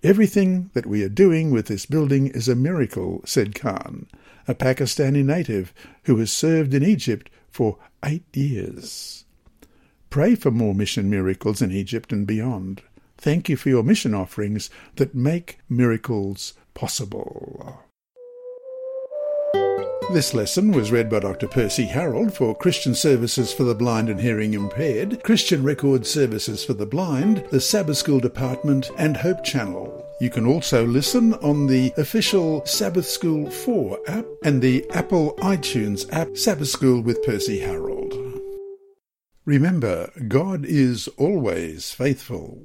Everything 0.03 0.69
that 0.73 0.85
we 0.85 1.01
are 1.01 1.09
doing 1.09 1.49
with 1.49 1.67
this 1.67 1.85
building 1.85 2.27
is 2.27 2.49
a 2.49 2.55
miracle, 2.55 3.21
said 3.23 3.55
Khan, 3.55 4.07
a 4.49 4.53
Pakistani 4.53 5.23
native 5.23 5.73
who 6.03 6.17
has 6.17 6.29
served 6.29 6.73
in 6.73 6.83
Egypt 6.83 7.29
for 7.51 7.77
eight 8.03 8.25
years. 8.33 9.25
Pray 10.09 10.35
for 10.35 10.51
more 10.51 10.73
mission 10.73 11.09
miracles 11.09 11.61
in 11.61 11.71
Egypt 11.71 12.11
and 12.11 12.25
beyond. 12.25 12.81
Thank 13.17 13.49
you 13.49 13.55
for 13.55 13.69
your 13.69 13.83
mission 13.83 14.13
offerings 14.13 14.69
that 14.95 15.13
make 15.13 15.59
miracles 15.69 16.53
possible. 16.73 17.81
This 20.11 20.33
lesson 20.33 20.71
was 20.71 20.91
read 20.91 21.09
by 21.09 21.19
Dr. 21.19 21.47
Percy 21.47 21.85
Harrold 21.85 22.33
for 22.33 22.53
Christian 22.53 22.93
Services 22.93 23.53
for 23.53 23.63
the 23.63 23.75
Blind 23.75 24.09
and 24.09 24.19
Hearing 24.19 24.53
Impaired, 24.53 25.23
Christian 25.23 25.63
Record 25.63 26.05
Services 26.05 26.65
for 26.65 26.73
the 26.73 26.85
Blind, 26.85 27.45
the 27.49 27.61
Sabbath 27.61 27.95
School 27.95 28.19
Department, 28.19 28.91
and 28.97 29.15
Hope 29.15 29.41
Channel. 29.45 30.10
You 30.21 30.29
can 30.29 30.45
also 30.45 30.85
listen 30.85 31.33
on 31.33 31.65
the 31.65 31.91
official 31.97 32.63
Sabbath 32.63 33.07
School 33.07 33.49
4 33.49 34.01
app 34.05 34.25
and 34.43 34.61
the 34.61 34.87
Apple 34.91 35.33
iTunes 35.37 36.07
app 36.13 36.37
Sabbath 36.37 36.67
School 36.67 37.01
with 37.01 37.23
Percy 37.23 37.59
Harrold. 37.59 38.13
Remember, 39.45 40.11
God 40.27 40.63
is 40.63 41.07
always 41.17 41.91
faithful. 41.91 42.59